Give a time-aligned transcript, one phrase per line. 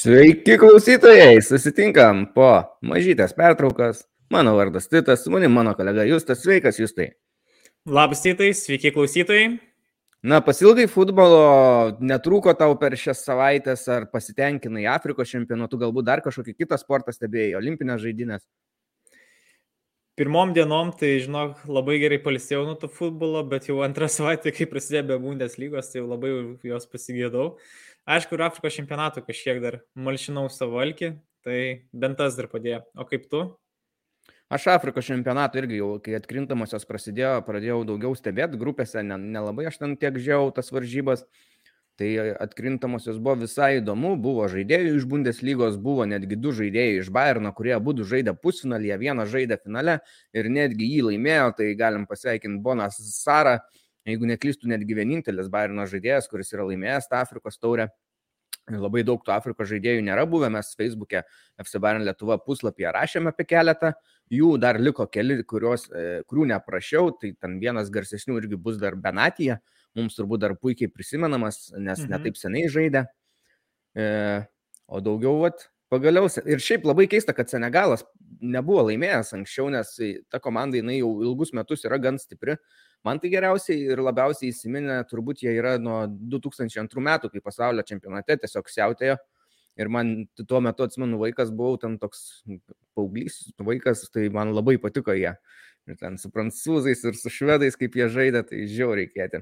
[0.00, 2.46] Sveiki klausytojai, susitinkam po
[2.88, 3.98] mažytės pertraukos.
[4.32, 7.10] Mano vardas Titas, su manim mano kolega Justas, sveikas Justai.
[7.84, 9.50] Labas Titai, sveiki klausytojai.
[10.24, 11.42] Na, pasilgai futbolo,
[12.00, 17.58] netrūko tau per šias savaitės, ar pasitenkinai Afrikos čempionatu, galbūt dar kažkokį kitą sportą stebėjai,
[17.60, 18.46] olimpinės žaidynės.
[20.16, 24.64] Pirmom dienom, tai žinok, labai gerai palisėjau nuo to futbolo, bet jau antrą savaitę, kai
[24.68, 26.32] prasidėjo be Bundeslygos, tai jau labai
[26.72, 27.50] jos pasigėdau.
[28.08, 31.14] Aišku, ir Afrikos čempionatų kažkiek dar malšinau savo alkį,
[31.44, 31.58] tai
[31.92, 32.84] bent tas dar padėjo.
[32.96, 33.44] O kaip tu?
[34.50, 39.78] Aš Afrikos čempionatą irgi jau, kai atkrintamosios prasidėjo, pradėjau daugiau stebėti grupėse, nelabai ne aš
[39.78, 41.22] ten tiek žiau tas varžybas.
[42.00, 42.08] Tai
[42.40, 47.74] atkrintamosios buvo visai įdomu, buvo žaidėjų iš Bundeslygos, buvo netgi du žaidėjai iš Bayerno, kurie
[47.76, 49.98] abu žaidė pusfinalyje, vienas žaidė finale
[50.32, 53.58] ir netgi jį laimėjo, tai galim pasveikinti Bonas Sarą,
[54.08, 57.90] jeigu neklystų, netgi vienintelis Bayerno žaidėjas, kuris yra laimėjęs tą Afrikos taurę.
[58.70, 61.24] Labai daug tų Afrikos žaidėjų nėra buvę, mes Facebook'e
[61.58, 63.94] FC Bayern Lietuva puslapyje rašėme apie keletą,
[64.30, 68.94] jų dar liko keli, kurios, e, kurių neprašiau, tai ten vienas garsesnių irgi bus dar
[68.94, 69.58] Benatija,
[69.98, 72.14] mums turbūt dar puikiai prisimenamas, nes mhm.
[72.14, 73.04] netaip seniai žaidė.
[73.98, 74.06] E,
[74.86, 78.04] o daugiau, vat, pagaliau, ir šiaip labai keista, kad Senegalas
[78.40, 79.96] nebuvo laimėjęs anksčiau, nes
[80.30, 82.56] ta komanda jinai jau ilgus metus yra gan stipri.
[83.06, 88.36] Man tai geriausiai ir labiausiai įsiminę, turbūt jie yra nuo 2002 metų, kai pasaulio čempionate
[88.42, 89.16] tiesiog siautėjo.
[89.80, 92.42] Ir man tuo metu, atsimenu, vaikas buvau ten toks
[92.98, 95.32] paauglys, vaikas, tai man labai patiko jie.
[95.88, 99.40] Ir ten su prancūzais ir su švedais, kaip jie žaidė, tai žiauriai reikėti.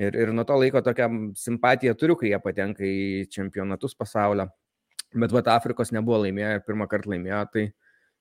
[0.00, 4.50] Ir, ir nuo to laiko tokią simpatiją turiu, kai jie patenka į čempionatus pasaulio.
[5.16, 7.64] Bet va, Afrikos nebuvo laimėję, pirmą kartą laimėjo, tai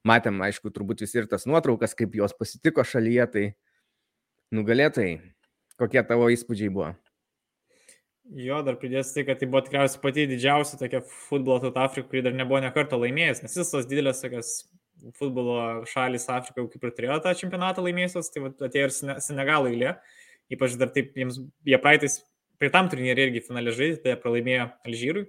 [0.08, 3.46] matėm, aišku, turbūt visi ir tas nuotraukas, kaip jos pasitiko šalyje, tai
[4.56, 5.20] nugalėtojai.
[5.80, 6.90] Kokie tavo įspūdžiai buvo?
[8.30, 12.22] Jo, dar pridėsiu tai, kad tai buvo tikriausiai pati didžiausia tokia futbolo tauta Afrika, kuri
[12.28, 14.52] dar nebuvo nekarto laimėjęs, nes visos didelės tokios
[15.18, 18.96] futbolo šalis Afrika kaip ir turėjo tą čempionatą laimėjusios, tai atėjo ir
[19.26, 19.96] Senegalų eilė,
[20.54, 22.20] ypač dar taip, jiems, jie praeitais,
[22.62, 25.26] prie tam turnyrį irgi finalė žaidė, tai pralaimėjo Alžyrui,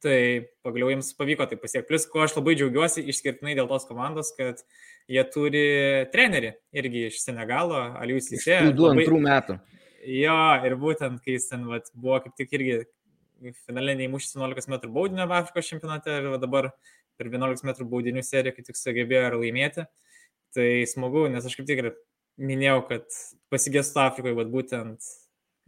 [0.00, 0.18] tai
[0.64, 1.88] pagaliau jiems pavyko tai pasiekti.
[1.90, 4.62] Plus, ko aš labai džiaugiuosi išskirtinai dėl tos komandos, kad
[5.10, 5.64] jie turi
[6.12, 8.60] trenerį irgi iš Senegalo, Alius Isė.
[8.76, 9.04] Du labai...
[9.04, 9.58] antrų metų.
[10.02, 10.36] Jo,
[10.66, 12.82] ir būtent, kai jis ten vat, buvo kaip tik irgi
[13.66, 16.72] finale neįmušęs 11 m baudinio Afrikos čempionate ir dabar
[17.18, 19.86] per 11 m baudinių seriją kaip tik sugebėjo ir laimėti.
[20.52, 21.92] Tai smagu, nes aš kaip tik ir
[22.40, 23.06] minėjau, kad
[23.52, 25.12] pasigėstu Afrikoje, bet būtent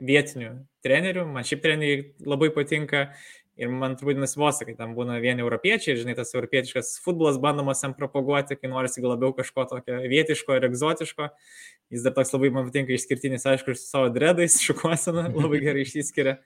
[0.03, 0.51] vietinių
[0.85, 3.07] trenerių, man šiaip treneriai labai patinka
[3.55, 7.93] Ir man turbūt nusibosta, kai tam būna vieni europiečiai, žinai, tas europietiškas futbolas bandomas jam
[7.95, 11.29] propaguoti, kai norisi labiau kažko tokio vietiško ir egzotiško.
[11.95, 16.41] Jis dar toks labai man patinka išskirtinis, aišku, su savo dredais, šukuosena, labai gerai išsiskiria.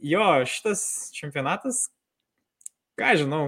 [0.00, 0.86] Jo, šitas
[1.18, 1.84] čempionatas,
[2.96, 3.44] ką žinau,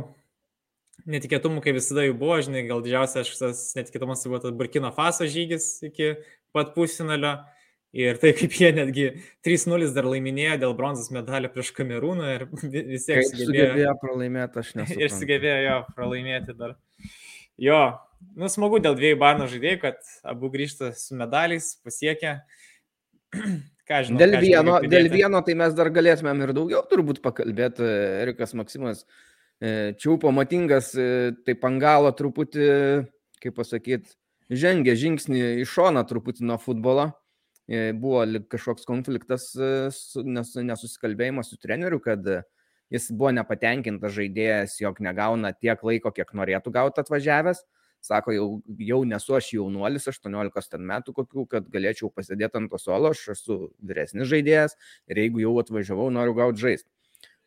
[1.09, 5.78] netikėtumų, kaip visada jų buvo, žinai, gal didžiausias šitas netikėtumas buvo tas Burkino Faso žygis
[5.89, 6.15] iki
[6.55, 7.39] pat pusinalio.
[7.94, 9.05] Ir tai kaip jie netgi
[9.47, 12.44] 3-0 dar laiminėjo dėl bronzos medalio prieš Kamerūną ir
[12.91, 14.97] vis tiek sugebėjo, sugebėjo pralaimėti, aš nesu.
[15.05, 16.75] Ir sugebėjo jo pralaimėti dar.
[17.62, 17.78] Jo,
[18.34, 22.41] nu smagu dėl dviejų barno žaidėjų, kad abu grįžta su medaliais, pasiekia.
[23.84, 27.84] Ką žinau, dėl, ką vieno, dėl vieno tai mes dar galėtumėm ir daugiau turbūt pakalbėti.
[28.22, 29.03] Erikas Maksimas
[29.60, 32.71] e, čiaupo matingas, e, tai pangalo truputį,
[33.44, 34.16] kaip pasakyti,
[34.49, 37.24] žengė žingsnį į šoną truputį nuo futbolo E,
[37.97, 39.89] buvo kažkoks konfliktas, e,
[40.21, 42.27] nesusikalbėjimas su treneriu, kad
[42.93, 47.65] jis buvo nepatenkintas žaidėjas, jog negauna tiek laiko, kiek norėtų gauti atvažiavęs.
[48.05, 48.49] Sako, jau,
[48.85, 53.57] jau nesu aš jaunuolis, 18 metų kokių, kad galėčiau pasidėti ant to suolo, aš esu
[53.81, 54.77] vyresnis žaidėjas
[55.09, 56.91] ir jeigu jau atvažiavau, noriu gauti žaisti.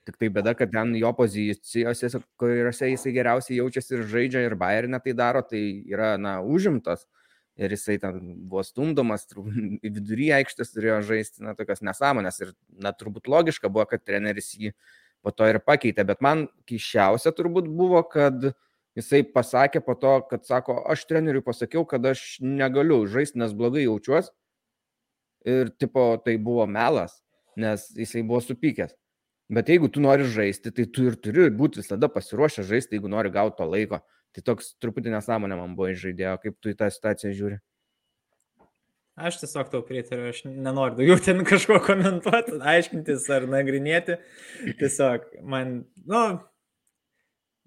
[0.08, 2.10] Tik tai bėda, kad ten jo pozicijose,
[2.42, 7.06] kuriuose jisai geriausiai jaučiasi ir žaidžia, ir Bayernė tai daro, tai yra, na, užimtas
[7.57, 12.39] ir jisai ten buvo stumdomas, į vidurį aikštės turėjo žaisti, na, tokias nesąmonės.
[12.45, 12.54] Ir,
[12.86, 14.74] na, turbūt logiška buvo, kad treneris jį
[15.25, 16.06] po to ir pakeitė.
[16.07, 18.51] Bet man kišiausia turbūt buvo, kad
[18.98, 23.88] jisai pasakė po to, kad sako, aš treneriui pasakiau, kad aš negaliu žaisti, nes blogai
[23.88, 24.33] jaučiuosi.
[25.48, 27.21] Ir, tipo, tai buvo melas,
[27.57, 28.94] nes jisai buvo supykęs.
[29.48, 33.31] Bet jeigu tu nori žaisti, tai tu ir turi būti visada pasiruošęs žaisti, jeigu nori
[33.31, 34.01] gauti to laiko.
[34.35, 37.62] Tai toks truputį nesąmonė man buvo žaidėjo, kaip tu į tą situaciją žiūri.
[39.18, 44.19] Aš tiesiog tau pritariu, aš nenoriu daugiau ten kažko komentuoti, aiškintis ar nagrinėti.
[44.77, 46.21] Tiesiog man, nu,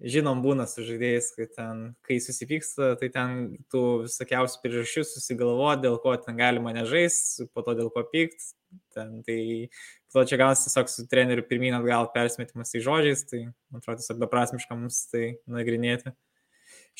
[0.01, 3.35] žinom būna su žaidėjais, kad ten, kai susipyksta, tai ten
[3.73, 7.19] tų visokiausių priežasčių susigalvo, dėl ko ten galima nežais,
[7.53, 8.53] po to dėl ko pykt.
[8.95, 9.67] Ten, tai
[10.07, 13.99] po to čia gaunasi tiesiog su treneriu pirmyn atgal persimetimas į žodžiais, tai man atrodo
[14.01, 16.15] tiesiog beprasmiška mums tai nagrinėti.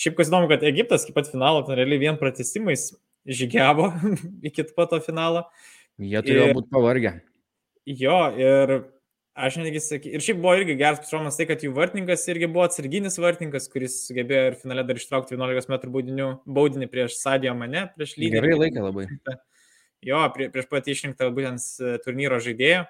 [0.02, 2.90] Šiaip kas įdomu, kad Egiptas iki pat finalo, ten realiai vien pratesimais
[3.30, 3.92] žygiavo
[4.50, 5.46] iki pat to finalo.
[6.02, 7.20] Jie turėjo būti pavargę.
[7.86, 8.80] Jo, ir
[9.32, 12.66] Aš netgi sakyčiau, ir šiaip buvo irgi geras pasirodymas tai, kad jų vartininkas irgi buvo
[12.66, 16.28] atsarginis vartininkas, kuris sugebėjo ir finale dar ištraukti 11 m baudinių,
[16.58, 18.42] baudinį prieš Sadijo mane, prieš lyderį.
[18.42, 19.06] Gerai laikė labai.
[20.04, 21.64] Jo, prie, prieš pat išrinktą būtent
[22.04, 22.84] turnyro žaidėją.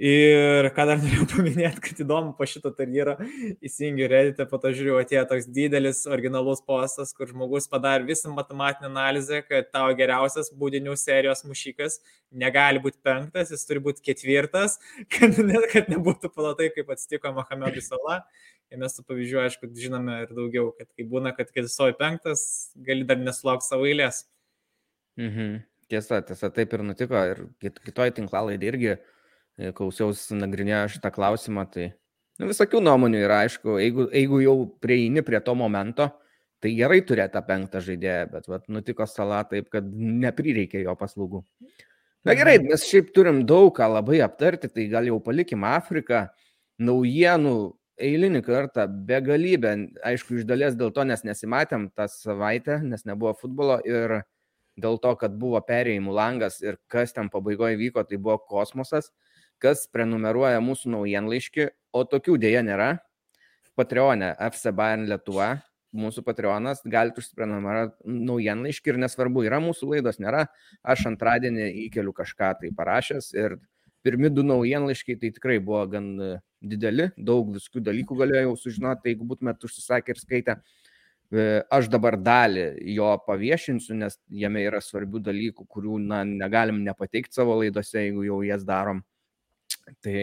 [0.00, 3.18] Ir ką dar norėjau paminėti, kad įdomu, po šito turnyrą
[3.60, 8.88] įsijungiu Redditą, po to žiūriu, atėjo toks didelis originalus postas, kur žmogus padarė visą matematinę
[8.88, 12.00] analizę, kad tavo geriausias būdinių serijos mušikas
[12.32, 14.78] negali būti penktas, jis turi būti ketvirtas,
[15.12, 18.22] kad, ne, kad nebūtų palatai, kaip atsitiko Mohamedui Sala.
[18.72, 22.42] Ir mes tų pavyzdžių, aišku, žinome ir daugiau, kad kai būna, kad ketvirtoji penktas,
[22.80, 24.24] gali dar nesulaukti savo eilės.
[25.20, 25.58] Mhm.
[25.92, 27.20] Tiesa, tiesa, taip ir nutiko.
[27.28, 28.94] Ir kitoj tinklalaidė irgi
[29.76, 31.90] klausiausi nagrinėjo šitą klausimą, tai
[32.40, 36.08] nu, visokių nuomonių yra, aišku, jeigu, jeigu jau prieini prie to momento,
[36.62, 41.42] tai gerai turėti tą penktą žaidėją, bet vat, nutiko sala taip, kad neprireikė jo paslaugų.
[42.22, 42.70] Na gerai, mhm.
[42.70, 46.28] mes šiaip turim daug ką labai aptarti, tai gal jau palikim Afriką,
[46.82, 47.56] naujienų
[48.02, 49.74] eilinį kartą, begalybę,
[50.06, 54.22] aišku, iš dalies dėl to, nes nesimatėm tą savaitę, nes nebuvo futbolo ir
[54.80, 59.10] dėl to, kad buvo perėjimų langas ir kas ten pabaigoje vyko, tai buvo kosmosas
[59.62, 62.96] kas prenumeruoja mūsų naujienlaiškį, o tokių dėja nėra.
[63.78, 65.54] Patreonė FC Bayern Lietuva,
[65.96, 70.46] mūsų Patreonas, galite užsiprenumeruoti naujienlaiškį ir nesvarbu, yra mūsų laidos, nėra.
[70.82, 73.58] Aš antradienį įkeliu kažką tai parašęs ir
[74.02, 76.30] pirmi du naujienlaiškiai tai tikrai buvo gan e,
[76.60, 80.56] dideli, daug visokių dalykų galėjau sužinoti, tai jeigu būtumėt užsisakę ir skaitę.
[81.32, 82.66] E, aš dabar dalį
[82.96, 88.42] jo paviešinsiu, nes jame yra svarbių dalykų, kurių na, negalim nepateikti savo laidose, jeigu jau
[88.46, 89.04] jas darom.
[90.02, 90.22] Tai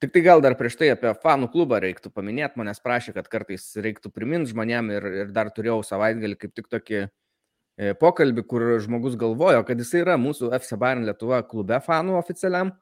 [0.00, 3.66] Tik tai gal dar prieš tai apie fanų klubą reiktų paminėti, manęs prašė, kad kartais
[3.84, 9.18] reiktų priminti žmonėm ir, ir dar turėjau savaitgalį kaip tik tokį e, pokalbį, kur žmogus
[9.20, 12.72] galvojo, kad jis yra mūsų FC Bayern Lietuva klube fanų oficialiam,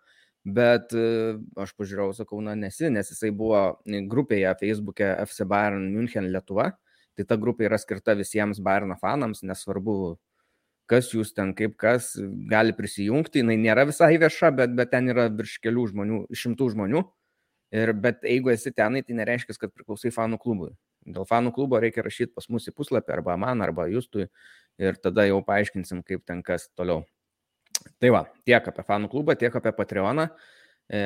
[0.46, 3.64] bet e, aš pažiūrėjau, sakau, na nesi, nes jisai buvo
[4.14, 6.70] grupėje Facebook'e FC Bayern München Lietuva,
[7.18, 10.14] tai ta grupė yra skirta visiems Bayern fanams, nesvarbu
[10.88, 12.14] kas jūs ten, kaip kas
[12.50, 13.42] gali prisijungti.
[13.42, 17.04] Jis nėra visai vieša, bet, bet ten yra virš kelių žmonių, šimtų žmonių.
[17.76, 20.70] Ir, bet jeigu esi tenai, tai nereiškia, kad priklausai fanų klubui.
[21.08, 24.26] Dėl fanų klubo reikia rašyti pas mus į puslapį arba man, arba jūstui
[24.80, 27.04] ir tada jau paaiškinsim, kaip ten kas toliau.
[28.00, 30.28] Tai va, tiek apie fanų klubą, tiek apie Patreoną.
[30.88, 31.02] E,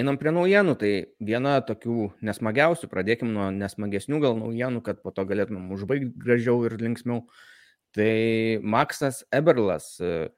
[0.00, 5.24] einam prie naujienų, tai viena tokių nesmagiausių, pradėkim nuo nesmagesnių gal naujienų, kad po to
[5.28, 7.22] galėtumėm užbaigti gražiau ir linksmiau.
[7.24, 7.55] E,
[7.96, 10.28] Tai Maksas Eberlas, e,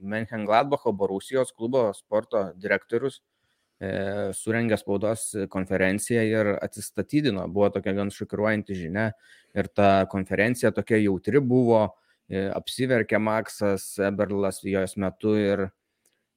[0.00, 3.18] Menchengladbacho Borusijos klubo sporto direktorius,
[3.76, 3.90] e,
[4.32, 7.44] surengė spaudos konferenciją ir atsistatydino.
[7.52, 9.10] Buvo tokia gan šokiruojanti žinia
[9.52, 11.82] ir ta konferencija tokia jautri buvo,
[12.30, 15.66] e, apsiverkė Maksas Eberlas jos metu ir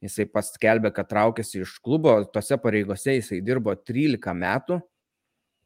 [0.04, 4.82] jisai paskelbė, kad traukėsi iš klubo, tose pareigose jisai dirbo 13 metų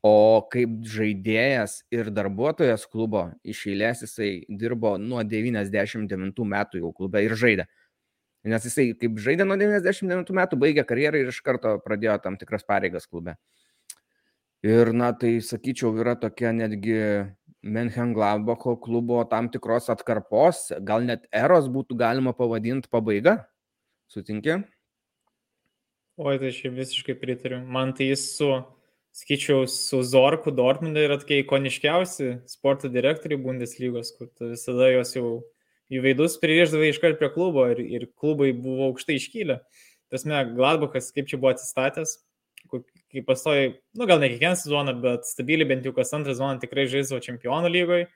[0.01, 7.21] O kaip žaidėjas ir darbuotojas klubo iš eilės jisai dirbo nuo 99 metų jau klube
[7.21, 7.68] ir žaidė.
[8.49, 12.66] Nes jisai kaip žaidė nuo 99 metų, baigė karjerą ir iš karto pradėjo tam tikras
[12.66, 13.35] pareigas klube.
[14.66, 16.97] Ir, na, tai sakyčiau, yra tokia netgi
[17.61, 23.44] Menchengladbacho klubo tam tikros atkarpos, gal net eros būtų galima pavadinti pabaiga.
[24.09, 24.64] Sutinki?
[26.18, 27.61] Oi, tai aš visiškai pritariu.
[27.61, 28.49] Man tai jis su
[29.15, 35.27] sakyčiau, su Zorku Dortmundai yra tokie ikoniškiausi sporto direktoriai Bundeslygos, kur visada jos jau
[35.91, 39.59] jų veidus pririždavai iškart prie klubo ir, ir klubai buvo aukštai iškylę.
[40.11, 42.18] Tasme, Gladbachas kaip čia buvo atsistatęs,
[42.71, 46.87] kai pastoji, nu gal ne kiekvieną sezoną, bet stabiliai bent jau kas antrą sezoną tikrai
[46.91, 48.07] žaisdavo čempionų lygoje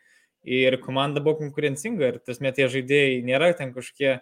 [0.45, 4.19] ir komanda buvo konkurencinga ir tasme tie žaidėjai nėra ten kažkokie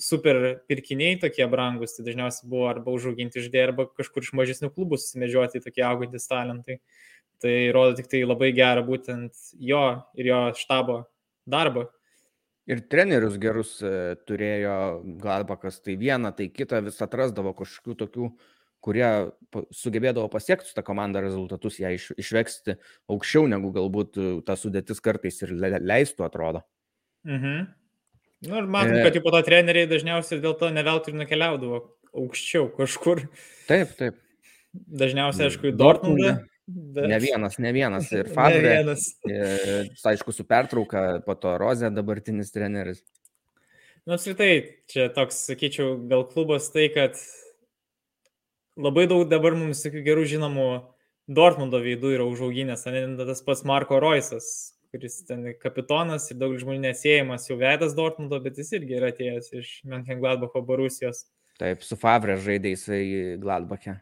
[0.00, 0.40] super
[0.70, 5.62] pirkiniai tokie brangus, tai dažniausiai buvo arba užauginti žaidėjai, arba kažkur iš mažesnių klubų susimedžioti
[5.64, 6.80] tokie augantis talentai.
[7.40, 9.84] Tai rodo tik tai labai gerą būtent jo
[10.18, 11.02] ir jo štabo
[11.48, 11.86] darbą.
[12.70, 14.76] Ir trenerius gerus e, turėjo
[15.22, 18.28] Galbakas, tai vieną, tai kitą vis atrasdavo kažkokių tokių,
[18.84, 19.08] kurie
[19.74, 22.76] sugebėdavo pasiekti su tą komandą rezultatus, ją iš, išveksti
[23.10, 26.62] aukščiau negu galbūt ta sudėtis kartais ir leistų, atrodo.
[27.28, 27.79] Mhm.
[28.40, 29.04] Na nu, ir matom, e...
[29.04, 31.82] kad jau po to treneriai dažniausiai dėl to neveltui nukeliaudavo
[32.16, 33.26] aukščiau kažkur.
[33.68, 34.16] Taip, taip.
[34.72, 36.38] Dažniausiai, aišku, į Dortmundą.
[36.70, 37.06] Bet...
[37.10, 38.10] Ne vienas, ne vienas.
[38.14, 38.60] Ir Fabre.
[38.64, 39.06] ne vienas.
[39.28, 43.02] Ir, aišku, su pertrauka, po to Rozė dabartinis treneris.
[44.06, 47.18] Nu, apskritai, čia toks, sakyčiau, gal klubas tai, kad
[48.80, 50.68] labai daug dabar mums gerų žinomų
[51.30, 52.86] Dortmundo veidų yra užauginęs,
[53.20, 58.58] tas pats Marko Roisas, kuris ten kapitonas ir daug žmonių nesėjimas jau vedas Dortmundo, bet
[58.58, 61.24] jis irgi yra atėjęs iš Mönchengladbacho Borusijos.
[61.60, 63.02] Taip, su Favre žaidė jisai
[63.40, 63.98] Gladbache.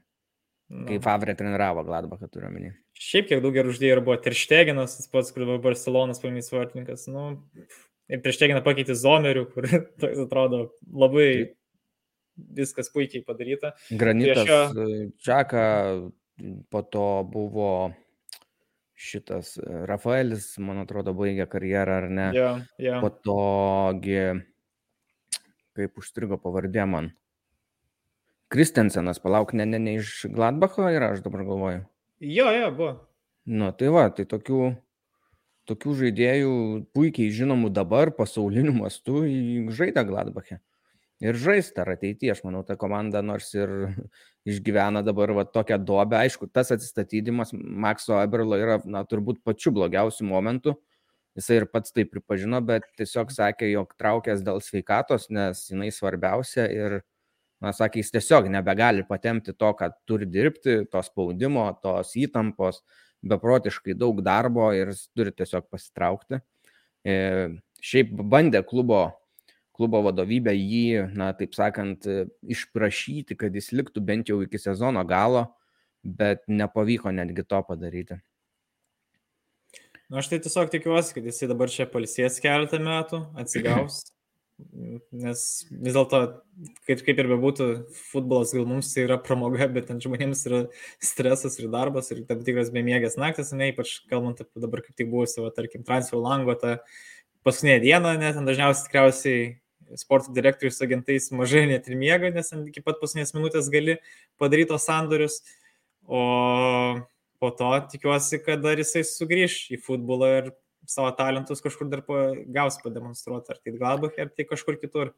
[0.68, 2.74] Kai Favre treniravo Gladbachą, turiu omeny.
[2.98, 7.06] Šiaip kiek daug gerų žaidėjų buvo Teršteginas, tas pats, kur buvo Barcelonas pagrindinis vartininkas.
[7.08, 7.30] Nu,
[8.10, 9.68] ir prieš Teginą pakeitė Zomerių, kur
[10.02, 11.54] toks atrodo labai Taip.
[12.60, 13.72] viskas puikiai padaryta.
[13.88, 14.60] Granitas šio...
[14.84, 15.64] E, Čaka,
[16.68, 17.70] po to buvo
[18.98, 22.26] šitas e, Rafaelis, man atrodo, baigė karjerą, ar ne?
[22.34, 22.98] Yeah, yeah.
[23.02, 24.18] Po togi,
[25.78, 27.12] kaip užstrigo pavardė man.
[28.52, 31.82] Kristensenas, palauk, ne, ne, ne iš Gladbacho yra, aš dabar galvoju.
[32.24, 32.92] Jo, jo, buvo.
[33.48, 34.62] Nu, tai va, tai tokių,
[35.68, 36.54] tokių žaidėjų
[36.96, 39.22] puikiai žinomų dabar pasauliniu mastu
[39.78, 40.58] žaidė Gladbache.
[41.24, 43.70] Ir žais dar ateityje, aš manau, ta komanda nors ir
[44.48, 46.18] išgyvena dabar va, tokią duobę.
[46.22, 50.76] Aišku, tas atsistatydimas Makso Eberlo yra, na, turbūt pačiu blogiausiu momentu.
[51.38, 56.64] Jisai ir pats tai pripažino, bet tiesiog sakė, jog traukęs dėl sveikatos, nes jinai svarbiausia
[56.74, 57.00] ir
[57.62, 62.82] na, sakė, jis tiesiog nebegali patemti to, kad turi dirbti, to spaudimo, tos įtampos,
[63.28, 66.40] beprotiškai daug darbo ir turi tiesiog pasitraukti.
[67.06, 67.14] E,
[67.82, 69.04] šiaip bandė klubo,
[69.78, 72.06] klubo vadovybė jį, na, taip sakant,
[72.42, 75.46] išprašyti, kad jis liktų bent jau iki sezono galo,
[76.02, 78.18] bet nepavyko netgi to padaryti.
[80.08, 84.02] Na, nu, aš tai tiesiog tikiuosi, kad jisai dabar čia palsės keletą metų, atsigaus,
[85.22, 86.18] Nes vis dėlto,
[86.86, 87.66] kaip, kaip ir bebūtų,
[88.10, 90.62] futbolas gal mums tai yra pramoga, bet ten žmonėms yra
[91.04, 95.12] stresas ir darbas ir tam tikras bemiegės naktis, ne, ypač kalbant apie dabar kaip tik
[95.12, 96.74] buvusi, va, tarkim, transfer lango, tą
[97.46, 99.46] paskutinę dieną, net ten dažniausiai tikriausiai
[99.96, 103.98] sporto direktorius agentais mažai net ir miega, nes iki pat paskutinės minutės gali
[104.40, 105.40] padaryti tos sandorius.
[106.08, 106.22] O
[107.38, 110.52] po to tikiuosi, kad dar jisai sugrįž į futbolą ir
[110.88, 112.02] savo talentus kažkur dar
[112.54, 115.12] gaus pademonstruoti, ar tai Gladbach, ar tai kažkur kitur.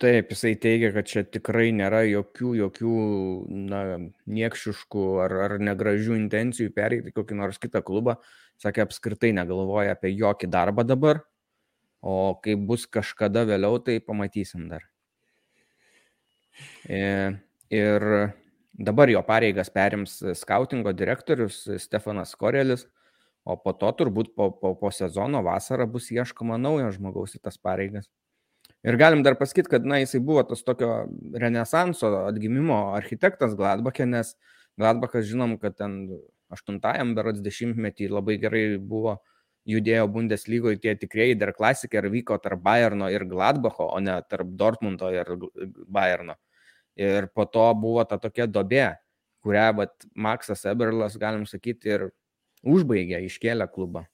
[0.00, 2.92] Taip, jisai teigia, kad čia tikrai nėra jokių, jokių
[3.68, 3.80] na,
[4.28, 8.16] niekšiškų ar, ar negražių intencijų pereiti kokį nors kitą klubą.
[8.62, 11.20] Sakė, apskritai negalvoja apie jokį darbą dabar,
[12.00, 14.84] o kai bus kažkada vėliau, tai pamatysim dar.
[16.88, 17.00] E,
[17.70, 18.06] ir
[18.74, 22.86] dabar jo pareigas perims skautingo direktorius Stefanas Korelis
[23.48, 27.56] o po to turbūt po, po, po sezono vasarą bus ieškoma naujo žmogaus į tas
[27.56, 28.10] pareigas.
[28.86, 34.34] Ir galim dar pasakyti, kad na, jisai buvo tas tokio renesanso atgimimo architektas Gladbachė, nes
[34.78, 35.96] Gladbachas žinom, kad ten
[36.54, 39.16] 8-ajam berods dešimtmetį labai gerai buvo
[39.68, 44.54] judėjo Bundeslygoje tie tikrieji dar klasikai ir vyko tarp Bayerno ir Gladbacho, o ne tarp
[44.56, 45.34] Dortmundo ir
[45.86, 46.38] Bayerno.
[46.98, 48.86] Ir po to buvo ta tokia dobė,
[49.44, 52.08] kurią vat, Maksas Eberlas, galim sakyti, ir
[52.66, 54.08] Užbaigė, iškėlė klubą.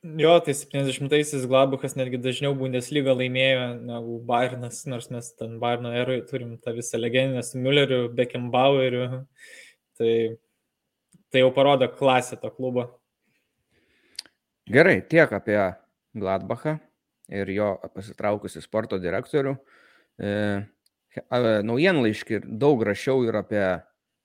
[0.00, 6.22] Jo, tai 70-aisiais Glabukas netgi dažniau Bundesliga laimėjo negu Bayernas, nors mes ten Bayerno eroje
[6.28, 9.26] turim tą visą legendinę su Mülleriu, Beckenbaueriu.
[10.00, 10.14] Tai,
[11.30, 12.86] tai jau parodo klasę to klubo.
[14.70, 15.58] Gerai, tiek apie
[16.14, 16.76] Gladbachą
[17.30, 19.54] ir jo pasitraukusi sporto direktorių.
[20.20, 20.30] E,
[21.66, 23.64] naujienlaiškį daug rašiau ir apie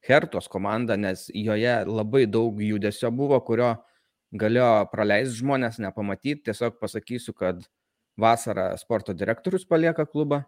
[0.05, 3.71] Hertos komanda, nes joje labai daug judesio buvo, kurio
[4.37, 6.43] galėjo praleisti žmonės, nepamatyti.
[6.45, 7.63] Tiesiog pasakysiu, kad
[8.21, 10.43] vasarą sporto direktorius palieka klubą.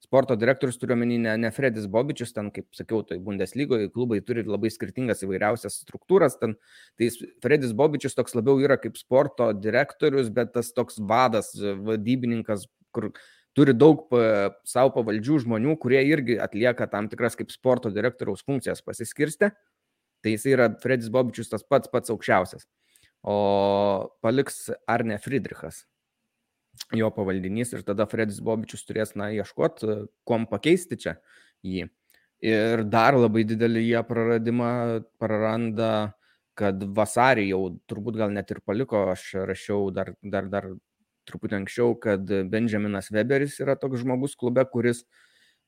[0.00, 4.46] Sporto direktorius turiu omeny ne, ne Fredis Bobičius, ten, kaip sakiau, tai Bundeslygoje klubai turi
[4.48, 6.38] labai skirtingas įvairiausias struktūras.
[6.40, 6.56] Ten,
[6.98, 7.10] tai
[7.44, 11.52] Fredis Bobičius toks labiau yra kaip sporto direktorius, bet tas toks vadas,
[11.84, 12.64] vadybininkas,
[12.96, 13.10] kur
[13.58, 14.08] turi daug
[14.68, 19.52] savo pavaldžių žmonių, kurie irgi atlieka tam tikras kaip sporto direktoriaus funkcijas pasiskirsti.
[20.20, 22.64] Tai jis yra Fredis Bobičius tas pats pats aukščiausias.
[23.20, 23.36] O
[24.24, 25.84] paliks Arne Friedrichas,
[26.96, 31.16] jo pavaldinys ir tada Fredis Bobičius turės, na, ieškoti, kuom pakeisti čia
[31.66, 31.88] jį.
[32.40, 34.70] Ir dar labai didelį jie praradimą
[35.20, 36.14] praranda,
[36.56, 40.70] kad vasarį jau turbūt gal net ir paliko, aš rašiau dar, dar, dar
[41.28, 45.04] truputį anksčiau, kad Benjaminas Weberis yra toks žmogus klube, kuris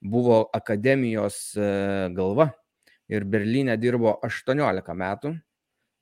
[0.02, 1.68] buvo akademijos e,
[2.16, 2.50] galva
[3.12, 5.37] ir Berlyne dirbo 18 metų.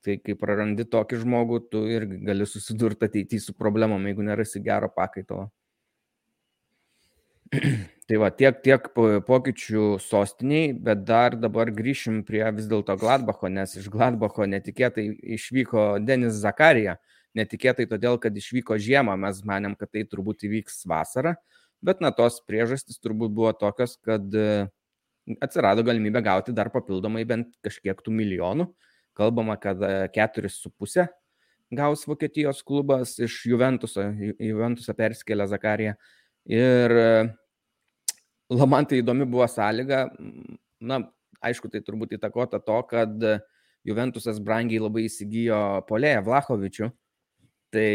[0.00, 4.88] Tai kai prarandi tokį žmogų, tu irgi gali susidurti ateityje su problemom, jeigu nerasi gero
[4.94, 5.50] pakaitalo.
[8.10, 8.88] Tai va, tiek, tiek
[9.26, 15.04] pokyčių sostiniai, bet dar dabar grįšim prie vis dėlto Gladbacho, nes iš Gladbacho netikėtai
[15.36, 16.96] išvyko Denis Zakarija.
[17.38, 21.36] Netikėtai todėl, kad išvyko žiemą, mes manėm, kad tai turbūt įvyks vasarą,
[21.86, 24.66] bet na tos priežastys turbūt buvo tokios, kad e,
[25.38, 28.66] atsirado galimybė gauti dar papildomai bent kažkiek tų milijonų.
[29.20, 29.82] Kalbama, kad
[30.16, 31.06] 4,5 e,
[31.76, 34.06] gaus Vokietijos klubas iš Juventuso,
[34.40, 35.94] Juventusą perskėlė Zakariją.
[36.50, 37.08] Ir e,
[38.66, 40.06] man tai įdomi buvo sąlyga,
[40.80, 41.02] na,
[41.44, 43.12] aišku, tai turbūt įtakota to, kad
[43.86, 46.90] Juventusas brangiai labai įsigijo Polėją Vlahovičių,
[47.72, 47.88] tai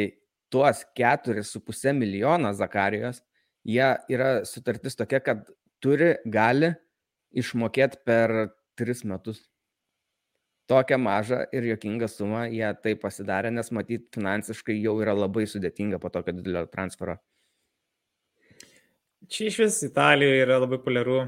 [0.53, 3.21] tuos 4,5 milijoną Zakarijos,
[3.65, 5.49] jie yra sutartis tokia, kad
[5.83, 6.71] turi, gali
[7.35, 8.35] išmokėti per
[8.79, 9.43] 3 metus.
[10.65, 15.99] Tokią mažą ir jokingą sumą jie tai pasidarė, nes matyt, finansiškai jau yra labai sudėtinga
[16.01, 17.19] po tokio didelio transfero.
[19.29, 21.19] Čia iš vis Italijoje yra labai populiaru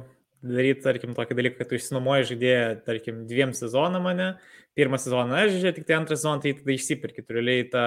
[0.45, 4.27] daryti, tarkim, tokį dalyką, kad tu išsinuomoji žaidėją, tarkim, dviem sezonam mane,
[4.77, 7.85] pirmą sezoną aš žaidžiu, tik tai antrą sezoną tai tada išsipirki, realiai tą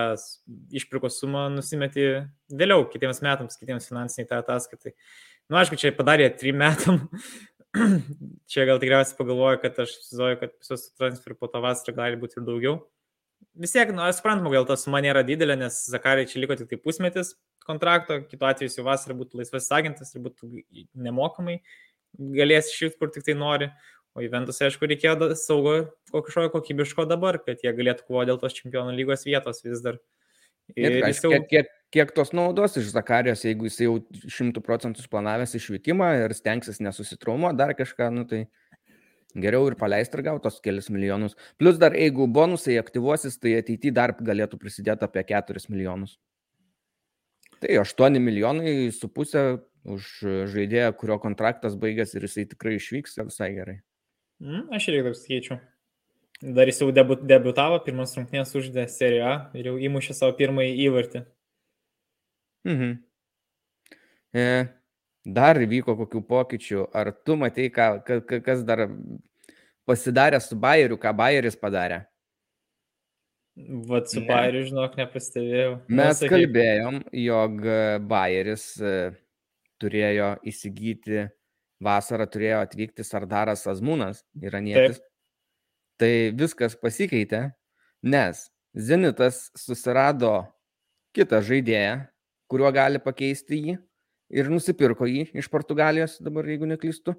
[0.75, 2.09] išpirkos sumą nusimeti
[2.50, 4.95] vėliau, kitiems metams, kitiems finansiniai tą ataskaitai.
[5.50, 7.04] Na, nu, aišku, čia padarė trim metam,
[8.50, 12.40] čia gal tikriausiai pagalvoju, kad aš įsivaizduoju, kad visos transferų po tą vasarą gali būti
[12.40, 12.80] ir daugiau.
[13.60, 16.68] Vis tiek, nu, aš suprantu, gal ta suma nėra didelė, nes Zakarai čia liko tik
[16.70, 17.34] tai pusmetis,
[17.66, 20.50] kontrakto, kitu atveju jau vasarą būtų laisvas agentas ir būtų
[20.94, 21.60] nemokamai
[22.18, 23.70] galės išvykti, kur tik tai nori.
[24.18, 25.74] O Juventus, aišku, reikėjo saugo
[26.10, 30.00] kažkokio kokybiško dabar, kad jie galėtų kovoti dėl tos čempionų lygos vietos vis dar.
[30.76, 31.42] Ir, ir aišku, jau...
[31.42, 33.94] kiek, kiek, kiek tos naudos iš Zakarijos, jeigu jis jau
[34.38, 38.44] šimtų procentų planavęs išvykimą ir stengsis nesusitraumo, dar kažką, nu tai
[39.34, 41.36] geriau ir paleisti ir gauti tos kelius milijonus.
[41.58, 46.18] Plus dar, jeigu bonusai aktyvuosis, tai ateityje dar galėtų prisidėti apie 4 milijonus.
[47.60, 49.60] Tai 8 milijonai su pusė
[49.90, 50.08] už
[50.52, 53.78] žaidėją, kurio kontraktas baigęs ir jisai tikrai išvyks, visai gerai.
[54.40, 55.60] Mm, aš irgi taip skaičiu.
[56.40, 60.76] Dar jis jau debut, debutavo, pirmas rungtynės uždė seriją A ir jau įmušė savo pirmąjį
[60.87, 61.20] įvartį.
[62.68, 62.94] Mhm.
[64.40, 64.47] E,
[65.26, 66.87] dar vyko kokių pokyčių.
[66.96, 67.90] Ar tu matei, ką,
[68.46, 68.87] kas dar
[69.88, 72.07] pasidarė su Bayeriu, ką Bayeris padarė?
[73.90, 74.29] Vat su ne.
[74.31, 75.74] Bayeriu, žinok, nepastebėjau.
[75.90, 76.33] Mes Nusakyk.
[76.33, 77.61] kalbėjom, jog
[78.09, 78.96] Bayeris e,
[79.83, 81.26] turėjo įsigyti,
[81.85, 85.03] vasarą turėjo atvykti Sardaras Azmūnas, iranietis.
[85.03, 85.10] Taip.
[86.00, 87.50] Tai viskas pasikeitė,
[88.02, 90.46] nes Zenitas susirado
[91.12, 92.06] kitą žaidėją,
[92.50, 93.74] kuriuo gali pakeisti jį
[94.30, 97.16] ir nusipirko jį iš Portugalijos, dabar jeigu neklystu.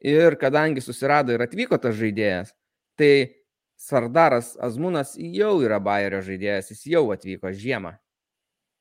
[0.00, 2.54] Ir kadangi susirado ir atvyko tas žaidėjas,
[2.98, 3.40] tai
[3.80, 7.94] Sardaras Azmunas jau yra Bayerio žaidėjas, jis jau atvyko žiemą.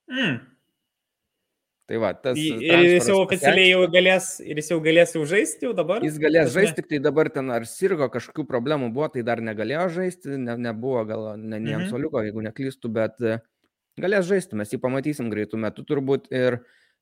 [0.10, 0.40] Mm.
[1.90, 2.38] Tai va, tas.
[2.38, 6.04] Ir jis jau oficialiai jau galės, ir jis jau galės jau žaisti jau dabar?
[6.06, 9.88] Jis galės žaisti, tik tai dabar ten ar sirgo kažkokių problemų buvo, tai dar negalėjo
[9.96, 11.90] žaisti, ne, nebuvo gal ne, ne ant mhm.
[11.90, 13.40] soliuko, jeigu neklystu, bet e,
[14.06, 16.60] galės žaisti, mes jį pamatysim greitų metų turbūt ir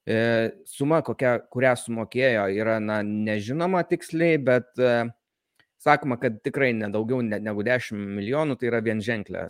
[0.08, 0.21] e,
[0.71, 4.95] suma, kokia, kurią sumokėjo, yra, na, nežinoma tiksliai, bet e,
[5.84, 9.50] sakoma, kad tikrai nedaugiau ne, negu 10 milijonų, tai yra vien ženklė,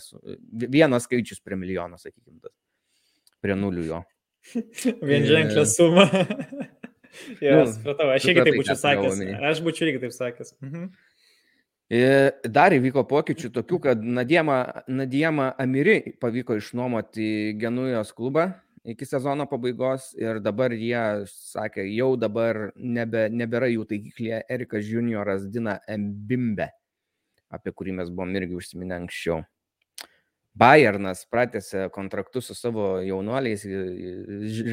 [0.65, 2.57] vienas skaičius prie milijono, sakykime, tas,
[3.45, 4.05] prie nulių jo.
[5.09, 6.07] Vien ženklė suma.
[7.43, 9.21] jo, nu, supratau, aš irgi taip būčiau sakęs.
[9.51, 10.55] Aš būčiau irgi taip sakęs.
[10.63, 10.87] Mhm.
[12.51, 18.49] Dar įvyko pokyčių tokių, kad Nadiema, Nadiema Amiri pavyko išnuomoti Genujos klubą
[18.87, 25.43] iki sezono pabaigos ir dabar jie sakė, jau dabar nebe, nebėra jų taikiklėje Erikas Junioras
[25.51, 26.69] Dina Mbimbe,
[27.51, 29.43] apie kurį mes buvom irgi užsiminę anksčiau.
[30.57, 33.65] Bayernas pratęsė kontraktus su savo jaunuoliais,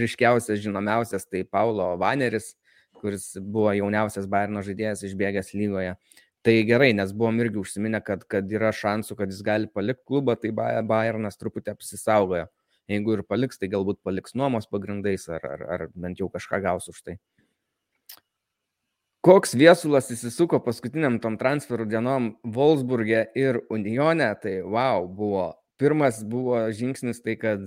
[0.01, 2.55] ryškiausias, žinomiausias tai Paulo Vaneris,
[2.97, 5.97] kuris buvo jauniausias Bayerno žaidėjas išbėgęs lygoje.
[6.45, 10.37] Tai gerai, nes buvom irgi užsiminę, kad, kad yra šansų, kad jis gali palikti klubą,
[10.41, 12.51] tai Bayernas truputį apsisaugojo.
[12.89, 16.89] Jeigu ir paliks, tai galbūt paliks nuomos pagrindais ar, ar, ar bent jau kažką gaus
[16.93, 17.17] už tai.
[19.25, 25.47] Koks viesulas įsisuko paskutiniam tom transferų dienom Wolfsburgė ir Unione, tai wow, buvo.
[25.81, 27.67] Pirmas buvo žingsnis tai, kad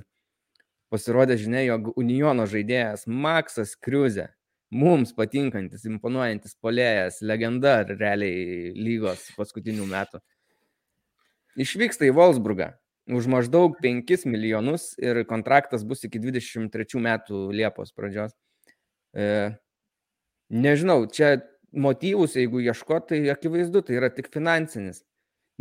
[0.94, 4.30] pasirodė žinia, jog Uniono žaidėjas Maksas Kriuzė,
[4.72, 10.22] mums patinkantis, imponuojantis polėjas, legenda realiai lygos paskutinių metų,
[11.60, 12.74] išvyksta į Wolfsburgą
[13.08, 18.36] už maždaug 5 milijonus ir kontraktas bus iki 23 metų Liepos pradžios.
[19.16, 19.56] E,
[20.52, 21.38] nežinau, čia
[21.72, 25.04] motyvus, jeigu ieško, tai akivaizdu, tai yra tik finansinis,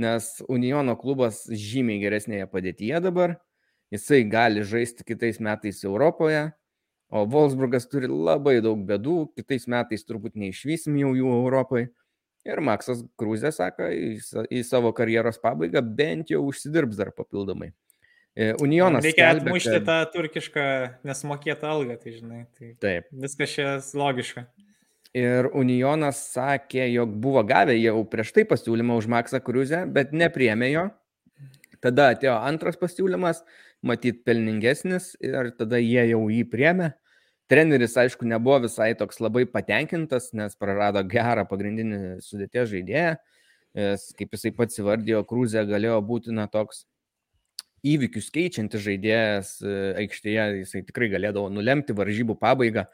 [0.01, 3.39] nes Uniono klubas žymiai geresnėje padėtyje dabar,
[3.95, 6.51] jisai gali žaisti kitais metais Europoje,
[7.09, 11.87] O Wolfsburgas turi labai daug bėdų, kitais metais turbūt neišvysim jau jų Europai.
[12.47, 17.73] Ir Maksas Krūzė sako, į, savo karjeros pabaigą bent jau užsidirbs dar papildomai.
[18.37, 19.07] E, Unionas.
[19.07, 19.87] Reikia skelbė, atmušti kad...
[19.87, 20.67] tą turkišką
[21.07, 22.43] nesmokėtą algą, tai žinai.
[22.59, 23.09] Tai Taip.
[23.25, 24.47] Viskas čia logiška.
[25.17, 30.69] Ir Unionas sakė, jog buvo gavę jau prieš tai pasiūlymą už Maksą Krūzę, bet nepriemė
[30.75, 30.83] jo.
[31.81, 33.41] Tada atėjo antras pasiūlymas,
[33.87, 36.91] matyt, pelningesnis ir tada jie jau jį priemė.
[37.49, 43.17] Treneris, aišku, nebuvo visai toks labai patenkintas, nes prarado gerą pagrindinį sudėtės žaidėją.
[44.19, 46.85] Kaip jisai pats įvardijo, Krūzė galėjo būti na toks
[47.87, 52.87] įvykius keičiantis žaidėjas e, aikštėje, jisai tikrai galėdavo nulemti varžybų pabaigą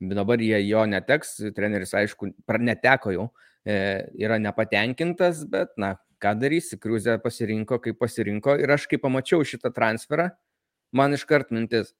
[0.00, 2.30] dabar jie jo neteks, treneris aišku,
[2.60, 3.26] neteko jau,
[3.64, 3.76] e,
[4.20, 8.56] yra nepatenkintas, bet, na, ką darysi, Kriuzė pasirinko, kaip pasirinko.
[8.60, 10.30] Ir aš kai pamačiau šitą transferą,
[10.96, 11.92] man iškart mintis,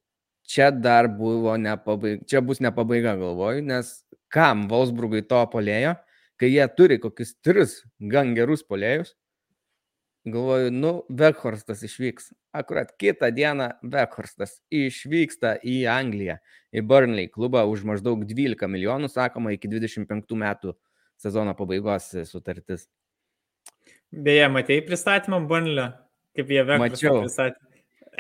[0.47, 3.93] čia dar buvo nepabaiga, čia bus nepabaiga galvoju, nes
[4.33, 5.97] kam Volsburgui to polėjo,
[6.41, 7.81] kai jie turi kokius tris
[8.13, 9.15] gan gerus polėjus,
[10.27, 12.33] Galvoju, nu, Vekhorstas išvyks.
[12.57, 16.41] Akurat kitą dieną Vekhorstas išvyksta į Angliją,
[16.75, 20.75] į Burnley klubą už maždaug 12 milijonų, sakoma, iki 25 metų
[21.23, 22.89] sezono pabaigos sutartis.
[24.11, 25.93] Beje, matėjai pristatymą Burnley,
[26.35, 27.63] kaip jie Vekhorsą pristatė.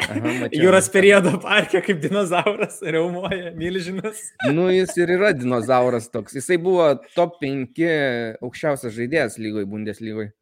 [0.07, 0.49] Aha.
[0.62, 4.29] Jūros periodo parke kaip dinozauras, reumuoja, milžinas.
[4.53, 6.37] Nu, jis ir yra dinozauras toks.
[6.38, 7.87] Jisai buvo top 5
[8.45, 10.37] aukščiausias žaidėjas lygoje, Bundeslygoje.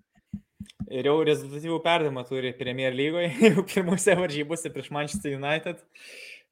[0.92, 5.82] Ir jau rezultatyvų perdavimą turi Premier lygoje, jau pirmose varžybose prieš Manchester United.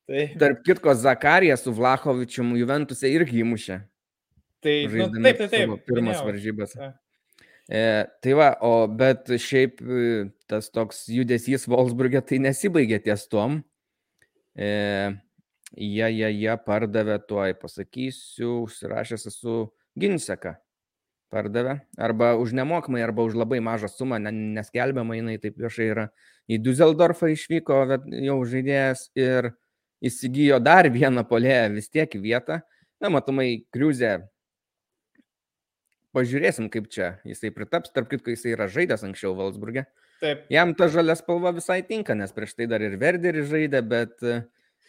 [0.08, 0.26] Tai...
[0.40, 3.78] Tarp kitko, Zakarija su Vlahovičium Juventuse irgi įmušė.
[4.62, 5.74] Tai nu, taip, taip, taip.
[5.86, 6.26] Pirmas minėjau.
[6.28, 6.74] varžybas.
[6.78, 6.90] Ta.
[7.70, 7.82] E,
[8.24, 10.08] tai va, o bet šiaip e,
[10.50, 13.60] tas toks judesys Wolfsburgė tai nesibaigė ties tom.
[14.54, 14.68] E,
[15.76, 19.62] jie, jie, jie pardavė tuoj, pasakysiu, užsirašęs esu
[19.98, 20.56] Ginseka
[21.32, 21.78] pardavė.
[21.96, 26.06] Arba už nemokamai, arba už labai mažą sumą, neskelbiama jinai taip viešai yra.
[26.52, 27.80] Į Düsseldorfą išvyko
[28.26, 29.52] jau žaidėjas ir
[30.04, 32.60] įsigijo dar vieną polėją vis tiek vietą.
[33.02, 34.20] Na, matomai, Kriuzė.
[36.12, 37.92] Pažiūrėsim, kaip čia jisai pritaps.
[37.94, 39.86] Tarp kitko, jisai yra žaidęs anksčiau Valsburgė.
[40.22, 40.44] Taip.
[40.52, 44.20] Jam ta žalia spalva visai tinka, nes prieš tai dar ir Verderį žaidė, bet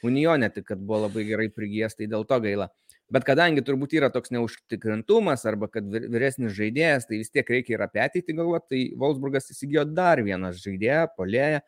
[0.04, 2.68] Unijonė tik, kad buvo labai gerai prigijęs, tai dėl to gaila.
[3.12, 7.84] Bet kadangi turbūt yra toks neužtikrintumas arba kad vyresnis žaidėjas, tai vis tiek reikia ir
[7.86, 11.60] apie ateitį galvoti, tai Wolfsburgas įsigijo dar vieną žaidėją, polėją,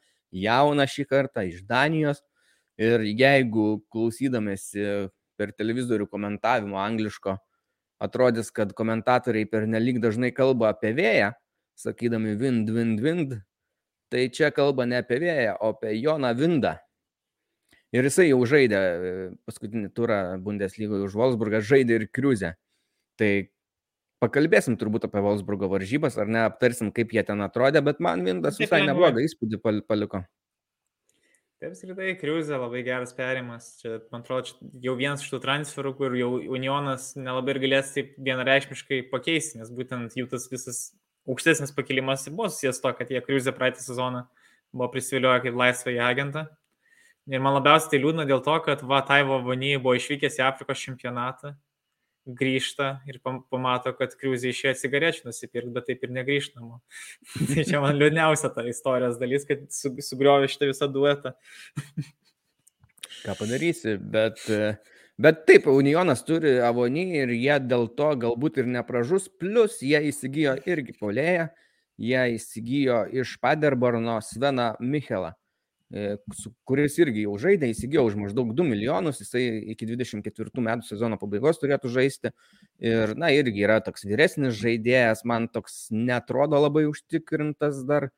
[0.45, 2.23] jauną šį kartą iš Danijos.
[2.81, 7.37] Ir jeigu klausydamėsi per televizorių komentavimo angliško,
[8.03, 11.31] atrodys, kad komentatoriai per nelik dažnai kalba apie vėją,
[11.79, 13.37] sakydami wind, wind, wind,
[14.11, 16.75] tai čia kalba ne apie vėją, o apie Joną Vindą.
[17.95, 19.11] Ir jisai jau žaidė e,
[19.47, 22.55] paskutinį turą Bundeslygoje už Wolfsburgą, žaidė ir Kriuzę.
[23.19, 23.29] Tai
[24.23, 28.59] pakalbėsim turbūt apie Wolfsburgo varžybas, ar ne, aptarsim, kaip jie ten atrodė, bet man Vindas
[28.59, 30.25] visai neblogą įspūdį paliko.
[31.55, 33.69] Taip, apskritai, Kriuzė labai geras perimas.
[33.79, 38.11] Čia, man atrodo, jau vienas iš tų transferų, kur jau Unionas nelabai ir galės taip
[38.19, 40.81] vienareikšmiškai pakeisti, nes būtent jų tas visas
[41.25, 44.25] aukštesnis pakilimas buvo susijęs to, kad jie Kriuzė praeitą sezoną
[44.75, 46.45] buvo prisivilioję kaip laisvąjį agentą
[47.25, 50.81] Ir man labiausiai tai liūdna dėl to, kad va, Taivo Vony buvo išvykęs į Afrikos
[50.83, 51.55] čempionatą,
[52.25, 56.77] grįžta ir pamato, kad kriuzė išėjo cigarečių nusipirkti, bet taip ir negrįžtama.
[57.51, 61.33] tai čia man liūdniausia ta istorijos dalis, kad sugriovė šitą visą duetą.
[63.25, 64.43] Ką padarysi, bet,
[65.17, 70.53] bet taip, Unionas turi avonį ir jie dėl to galbūt ir nepražus, plus jie įsigijo
[70.69, 71.47] irgi polėją,
[71.97, 75.33] jie įsigijo iš Paderborno Sveną Michelą
[76.65, 79.43] kuris irgi jau žaidė, įsigijo už maždaug 2 milijonus, jisai
[79.75, 82.31] iki 24 metų sezono pabaigos turėtų žaisti.
[82.81, 88.09] Ir, na, irgi yra toks vyresnis žaidėjas, man toks netrodo labai užtikrintas dar,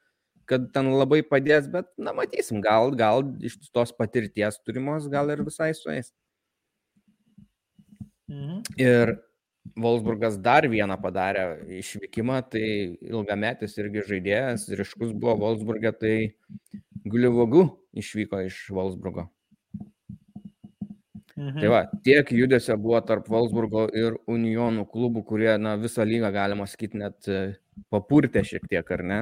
[0.47, 5.43] kad ten labai padės, bet, na, matysim, gal, gal iš tos patirties turimos, gal ir
[5.43, 6.13] visai su jais.
[8.31, 8.63] Mhm.
[8.79, 9.17] Ir
[9.75, 11.43] Wolfsburgas dar vieną padarė
[11.81, 12.67] išvykimą, tai
[13.03, 16.15] ilgametis irgi žaidėjas, ryškus buvo Wolfsburgė, tai
[17.11, 17.65] Gulivogu
[17.97, 19.27] išvyko iš Wolfsburgo.
[21.37, 21.59] Mhm.
[21.61, 26.65] Tai va, tiek judesio buvo tarp Wolfsburgo ir Unionų klubų, kurie na, visą lygą, galima
[26.65, 27.41] sakyti, net e,
[27.93, 29.19] papurtė šiek tiek, ar ne?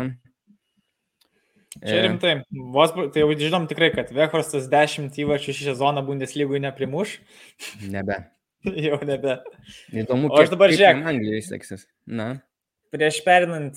[1.81, 2.05] Čia e.
[2.05, 2.35] rimtai.
[2.71, 7.17] Wolfsburg, tai jau žinom tikrai, kad Vehorstas 10 įvarčių šį sezoną Bundeslygui neprimuš.
[7.91, 8.21] Nebe.
[8.87, 9.39] jau nebe.
[9.91, 11.03] Įdomu, o aš dabar žiūrėk.
[11.11, 11.83] Anglijai seksis.
[12.07, 12.37] Na.
[12.95, 13.75] Prieš perinant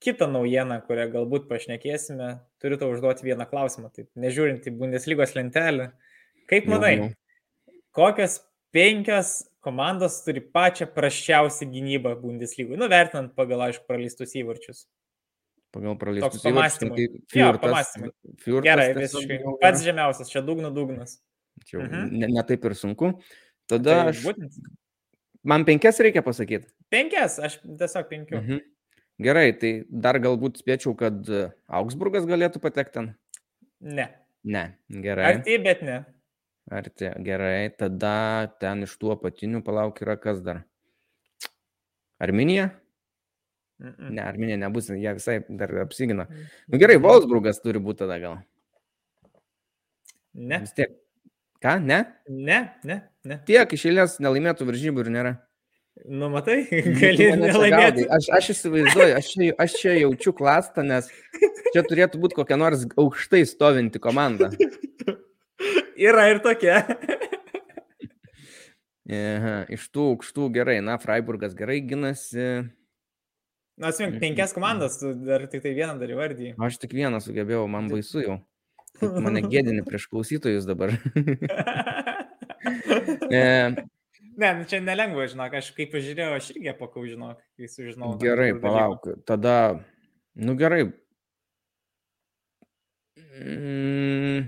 [0.00, 2.28] kitą naujieną, kurią galbūt pašnekėsime,
[2.62, 3.90] turiu tau užduoti vieną klausimą.
[3.94, 5.90] Taip, nežiūrint į Bundeslygos lentelę,
[6.50, 7.78] kaip manai, jau, jau.
[7.98, 8.38] Kokios
[8.72, 9.32] penkios
[9.64, 14.84] komandos turi pačią praščiausią gynybą Bundeslygoje, nuvertinant pagal, aišku, praleistus įvarčius.
[15.74, 17.08] Pagal praleistus Toks pamastymai.
[17.08, 17.34] įvarčius.
[17.34, 18.12] Jo.
[18.44, 19.40] Fiurtas Gerai, visiškai.
[19.42, 21.18] jau Pats žemiausias, čia dugno dugnas.
[21.66, 22.08] Čia Mhm.
[22.22, 23.16] ne, ne taip ir sunku.
[23.68, 24.52] Tada Tai aš, būtent
[25.44, 26.70] man penkias reikia pasakyti.
[26.88, 28.38] penkias, aš tiesiog penkiu.
[28.40, 28.58] Mhm.
[29.18, 33.08] Gerai, tai dar galbūt spėčiau, kad e, Augsburgas galėtų patekti ten.
[33.82, 34.06] Ne.
[34.46, 35.32] Ne, gerai.
[35.32, 35.96] Arti, bet ne.
[36.70, 37.70] Arti, gerai.
[37.74, 38.12] Tada
[38.62, 40.62] ten iš tų apatinių palauk yra kas dar.
[42.22, 42.70] Arminija?
[43.82, 44.12] Mm-mm.
[44.14, 46.28] Ne, Arminija nebus, jie visai dar apsigina.
[46.70, 48.40] Nu gerai, Wolfsburgas turi būti tada gal.
[50.38, 50.62] Ne.
[50.62, 50.94] Vis tiek.
[51.62, 52.04] Ką, ne?
[52.30, 53.42] Ne, ne, ne.
[53.46, 55.32] Tiek iš eilės nelaimėtų varžybų ir nėra.
[56.04, 58.04] Nu, matai, Nu, gali čia nelaimėti.
[58.12, 59.30] Aš, aš įsivaizduoju, aš
[59.64, 61.08] aš čia jaučiu klastą, nes
[61.74, 64.52] čia turėtų būti kokia nors aukštai stovinti komanda.
[65.98, 66.84] Yra ir tokia.
[69.08, 72.68] Aha, iš tų aukštų gerai, na, Freiburgas gerai ginasi.
[73.78, 76.54] Na, atsimink, penkias komandas, tu dar tik tai vieną dar įvardyji.
[76.60, 78.40] Aš tik vieną sugebėjau, man baisu jau.
[79.00, 80.92] Mane gėdini prieš klausytojus dabar.
[83.30, 83.42] e,
[84.38, 88.18] Ne, nu čia nelengva, žinok, aš kaip pažiūrėjau, aš irgi pakau, žinok, kai sužinojau.
[88.18, 89.08] tam gerai, palauk.
[89.26, 89.54] Tada,
[90.38, 90.84] nu gerai.
[93.38, 94.46] Mm,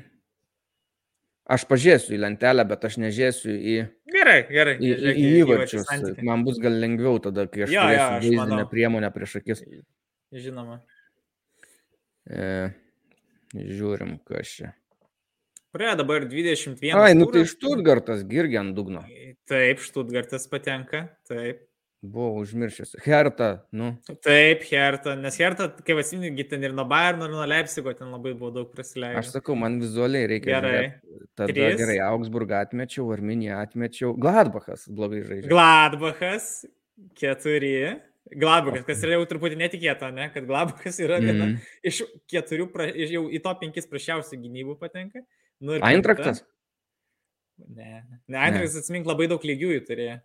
[1.50, 3.76] aš pažiūrėsiu į lentelę, bet aš nežiūrėsiu į,
[4.11, 4.76] Gerai, gerai.
[4.83, 5.85] į, į, į įvarčius.
[5.88, 6.24] santykį.
[6.26, 8.68] Man bus gal lengviau tada, kai aš Jo, jo, turėsiu aš vaizdinę manau.
[8.70, 9.62] priemonę prieš akis.
[10.35, 10.81] Žinoma.
[12.31, 12.70] E,
[13.55, 14.72] žiūrim, kas čia.
[15.70, 16.94] Praėjo dabar 21.
[16.98, 17.52] Ai, nu tai turas.
[17.54, 19.04] Štutgartas girgi ant dugno.
[19.50, 21.04] Taip, Štutgartas patenka.
[21.30, 21.66] Taip.
[22.00, 22.94] Buvau užmiršęs.
[23.04, 23.90] Herta, nu.
[24.24, 25.12] Taip, Herta.
[25.20, 28.70] Nes Herta, kaip atsimeni, ten ir nuo Bayerno, ir nuo Leipzigo ten labai buvo daug
[28.72, 29.20] prasileidęs.
[29.20, 30.54] Aš sakau, man vizualiai reikia.
[30.56, 30.70] Gerai.
[30.78, 31.26] žiūrėt.
[31.37, 31.76] Tada Trys.
[31.83, 34.14] gerai, Augsburgą atmečiau, Arminiją atmečiau.
[34.16, 35.50] Gladbachas blogai žaidžia.
[35.52, 36.48] Gladbachas,
[37.20, 37.74] keturi.
[38.30, 40.30] Gladbachas, kas yra jau truputį netikėta, ne?
[40.33, 41.61] kad Gladbachas yra viena Mhm.
[41.85, 42.00] iš
[42.33, 45.20] keturių, pra, jau į to penkis prašiausių gynybų patenka.
[45.61, 46.42] Nu, Eintraktas?
[47.61, 50.18] Ne, ne Eintraktas atsimink labai daug lygiųjų turėjo.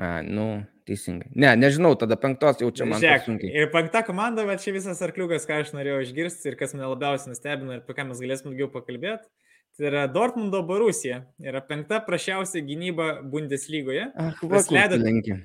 [0.00, 0.46] A, nu,
[0.88, 1.28] teisingai.
[1.36, 5.44] Ne, nežinau, tada penktos jau čia man Žiūrėk, ir penkta komanda, bet čia visas arkliukas,
[5.48, 8.70] ką aš norėjau išgirsti ir kas mane labiausiai nustebino ir apie ką mes galėsime daugiau
[8.72, 9.28] pakalbėti.
[9.76, 11.20] Tai yra Dortmundo Borusija.
[11.44, 14.08] Yra penkta prašiausia gynyba Bundeslygoje.
[14.18, 14.40] Ach,
[14.98, 15.36] lenki.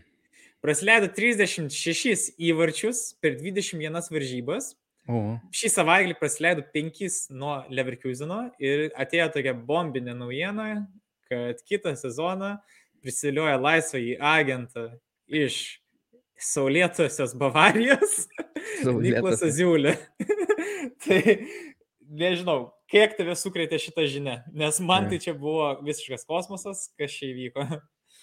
[0.65, 4.71] Praleido 36 įvarčius per 21 varžybas.
[5.05, 10.85] O, Šį savaitgalį praleido 5 nuo Leverkuseno ir atėjo tokia bombinė naujiena,
[11.29, 12.55] kad kitą sezoną
[13.05, 14.87] prisilioja laisvą į agentą
[15.29, 15.79] iš
[16.41, 18.25] Saulėtosios Bavarijos,
[18.83, 19.51] Niklas Saulėtose.
[19.51, 19.93] Aziulė.
[21.05, 21.21] tai
[22.09, 27.29] nežinau, kiek tave sukrėtė šitą žinią, nes man tai čia buvo visiškas kosmosas, kas čia
[27.33, 27.67] įvyko.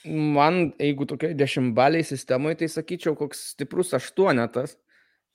[0.03, 4.75] Man, jeigu tokia dešimtbaliai sistemoje, tai sakyčiau, koks stiprus aštuonetas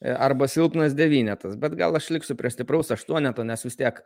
[0.02, 1.58] arba silpnas devynetas.
[1.60, 4.00] Bet gal aš liksiu prie stipraus aštuoneto, nes vis tiek,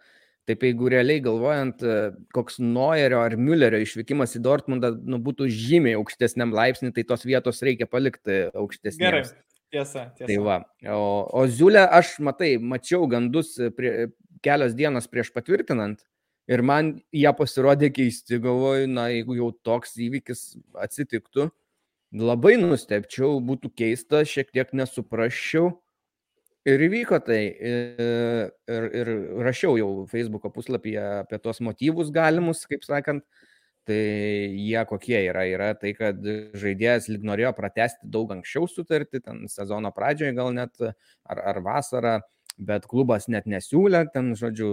[0.50, 1.98] taip jeigu realiai galvojant, e,
[2.36, 7.62] koks Neuerio ar Müllerio išvykimas į Dortmundą nu, būtų žymiai aukštesniam laipsniui, tai tos vietos
[7.66, 9.04] reikia palikti aukštesnėms.
[9.04, 9.26] Gerai,
[9.74, 10.30] tiesa, tiesa.
[10.30, 10.62] Tai va.
[10.96, 11.04] O,
[11.42, 14.10] o Ziulė, aš matai, mačiau gandus prie,
[14.42, 16.02] kelios dienos prieš patvirtinant
[16.50, 20.46] ir man jie pasirodė keisti, galvoju, na, jeigu jau toks įvykis
[20.88, 21.52] atsitiktų,
[22.12, 25.72] labai nustepčiau, būtų keista, šiek tiek nesuprasčiau.
[26.68, 27.40] Ir įvyko tai.
[27.58, 33.26] Ir, ir, ir rašiau jau Facebook puslapyje apie tos motyvus galimus, kaip sakant.
[33.90, 35.48] Tai jie kokie yra?
[35.50, 36.20] Yra tai, kad
[36.62, 40.78] žaidėjas lyg norėjo pratesti daug anksčiau sutartį, ten sezono pradžioje gal net,
[41.26, 42.20] ar, ar vasarą,
[42.62, 44.70] bet klubas net nesiūlė, ten, žodžiu,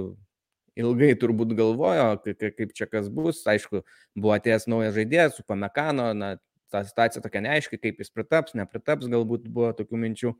[0.76, 3.40] ilgai turbūt galvojo, ka- ka- kaip čia kas bus.
[3.48, 3.80] Aišku,
[4.12, 6.34] buvo atėjęs naujas žaidėjas su Pamekano, na,
[6.70, 10.34] ta situacija tokia neaiški, kaip jis pritaps, nepritaps, galbūt buvo tokių minčių.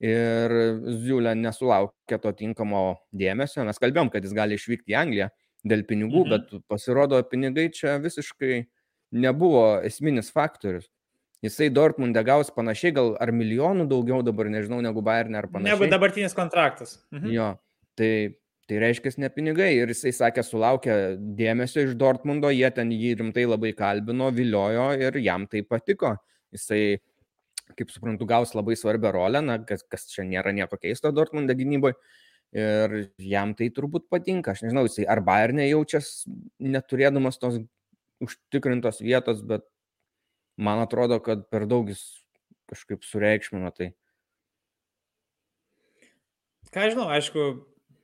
[0.00, 0.52] Ir
[1.02, 3.64] Ziulė nesulaukė to tinkamo dėmesio.
[3.68, 5.28] Mes kalbėjom, kad jis gali išvykti į Angliją
[5.68, 6.30] dėl pinigų, Mhm.
[6.30, 8.66] bet pasirodo, pinigai čia visiškai
[9.12, 10.88] nebuvo esminis faktorius.
[11.44, 15.78] Jisai Dortmunde gaus panašiai, gal ar milijonų daugiau dabar, nežinau, negu Bayern ar panašiai.
[15.78, 16.98] Negu dabartinis kontraktas.
[17.12, 17.30] Mhm.
[17.32, 17.58] Jo,
[17.96, 18.36] tai,
[18.70, 19.72] tai reiškia ne pinigai.
[19.80, 20.96] Ir jisai sakė, sulaukė
[21.38, 26.14] dėmesio iš Dortmundo, jie ten jį rimtai labai kalbino, viliojo ir jam tai patiko.
[26.54, 27.00] Jisai,
[27.78, 31.98] kaip suprantu, gaus labai svarbią rolę, na, kas, kas čia nėra nieko keisto Dortmundo gynyboje.
[32.50, 34.54] Ir jam tai turbūt patinka.
[34.54, 36.24] Aš nežinau, jisai ar Bayernė jaučias
[36.58, 37.60] neturėdamas tos
[38.22, 39.66] užtikrintos vietos, bet
[40.58, 42.02] man atrodo, kad per daug jis
[42.70, 43.92] kažkaip sureikšmino tai.
[46.74, 47.46] Ką žinau, aišku,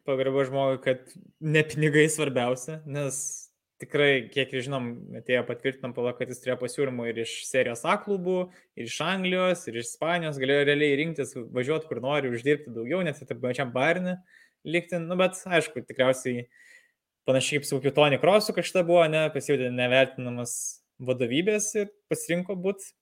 [0.07, 3.19] pagarba žmogui, kad ne pinigai svarbiausia, nes
[3.83, 4.89] tikrai, kiek žinom,
[5.21, 8.47] atėjo patvirtinam pala, kad jis turėjo pasiūlymų ir iš serijos A klubų,
[8.79, 13.21] ir iš Anglijos, ir iš Ispanijos, galėjo realiai rinktis, važiuoti kur nori, uždirbti daugiau, net
[13.21, 14.17] ir pačiam Barnį
[14.67, 16.47] likti, nu, bet aišku, tikriausiai
[17.29, 20.57] panašiai kaip su kokiu Tony Crossu kažkada buvo, ne, pasijutė nevertinamas
[21.03, 22.95] vadovybės ir pasirinko būti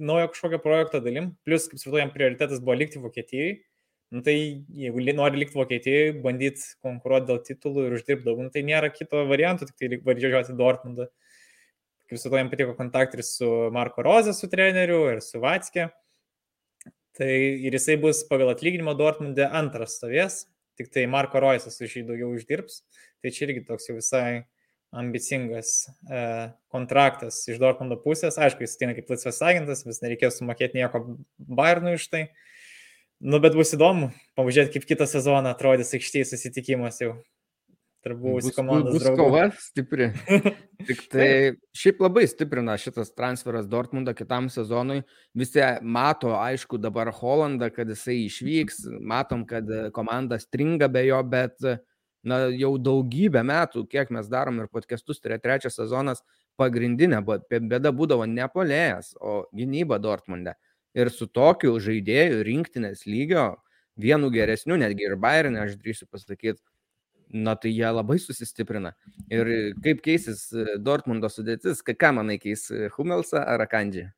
[0.00, 3.58] naujo kažkokio projekto dalim, plus, kaip supratau, jam prioritetas buvo likti Vokietijai
[4.14, 8.62] Nu, tai jeigu nori likti Vokietijoje, bandyti konkuruoti dėl titulų ir uždirbti daug, nu, tai
[8.62, 11.08] nėra kito varianto, tik tai važiuoti Dortmundą.
[12.06, 15.88] Kaip su to jam patiko kontaktai su Marko Roze, su treneriu ir su Vatskė.
[17.18, 17.30] Tai
[17.66, 20.44] ir jisai bus pagal atlyginimą Dortmunde antras stovės,
[20.78, 22.84] tik tai Marko Roisas už jį daugiau uždirbs.
[23.18, 24.44] Tai čia irgi toks jau visai
[24.94, 26.24] ambicingas e,
[26.70, 28.38] kontraktas iš Dortmundo pusės.
[28.38, 31.02] Aišku, jis ateina kaip laisvas agentas, vis nereikės sumokėti nieko
[31.38, 32.28] Bayernui iš tai.
[33.24, 37.14] Nu, bet bus įdomu, pamažiūrėti, kaip kitą sezoną atrodys aikštėje susitikimas jau.
[38.04, 38.98] Buvusių komandos.
[38.98, 39.16] Bus draugų.
[39.16, 40.10] kova stipri.
[40.90, 41.28] Tik tai
[41.72, 44.98] šiaip labai stiprina šitas transferas Dortmundo kitam sezonui.
[45.32, 51.56] Visi mato, aišku, dabar Holandą, kad jisai išvyks, matom, kad komanda stringa be jo, bet
[51.64, 56.20] na, jau daugybę metų, kiek mes darom ir podcastus, tai yra trečias sezonas,
[56.60, 60.58] pagrindinė bėda būdavo ne polėjas, o gynyba Dortmunde
[60.94, 63.48] ir su tokiu žaidėju rinktinės lygio,
[64.00, 66.60] vienu geresniu, netgi ir Bayernė, aš drįsiu pasakyti,
[67.34, 68.94] na tai jie labai susistiprina.
[69.32, 70.46] Ir kaip keisis
[70.82, 74.08] Dortmundo sudėtis, ką manai keis Humelsą ar Akandžį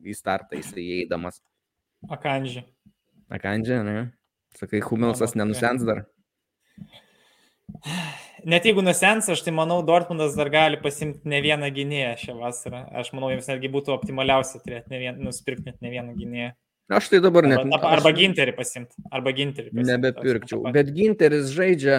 [0.00, 1.42] į startą įeidamas?
[2.12, 2.64] Akandžį.
[3.32, 3.98] Akandžį, ne?
[4.54, 6.04] Sakai, Humelsas nenusens dar.
[8.44, 12.82] Net jeigu nusens, aš tai manau, Dortmundas dar gali pasimti ne vieną gynėją šią vasarą.
[13.00, 16.50] Aš manau, jiems netgi būtų optimaliausia turėti ne vien, nusipirkti net ne vieną gynėją.
[16.92, 17.62] Aš tai dabar net.
[17.62, 18.18] Arba, arba aš...
[18.18, 19.00] ginterį pasimti.
[19.08, 19.72] Arba ginterį.
[19.72, 20.60] Pasimti, nebepirkčiau.
[20.74, 21.96] Bet ginteris žaidžia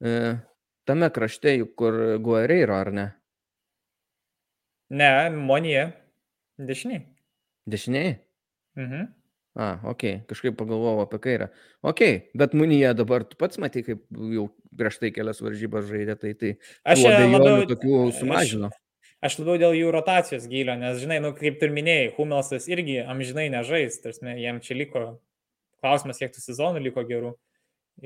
[0.00, 0.14] e,
[0.88, 3.06] tame krašte, kur Guerreiro, ar ne?
[4.90, 5.90] Ne, Monija.
[6.56, 7.04] Dešiniai.
[7.70, 8.16] Dešiniai?
[8.80, 9.08] Mhm.
[9.58, 11.48] A, ok, kažkaip pagalvojau apie kairę.
[11.82, 12.02] Ok,
[12.38, 14.44] bet Munija dabar tu pats matai, kaip jau
[14.78, 16.52] prieš tai kelias varžybas žaidė, tai tai
[16.86, 18.70] aš labiau tokių sumažino.
[18.70, 23.00] Aš, aš labiau dėl jų rotacijos gylio, nes, žinai, nu, kaip ir minėjai, Humelsas irgi
[23.02, 25.04] amžinai nežais, tarsi jam čia liko
[25.82, 27.34] klausimas, kiek tų sezonų liko gerų.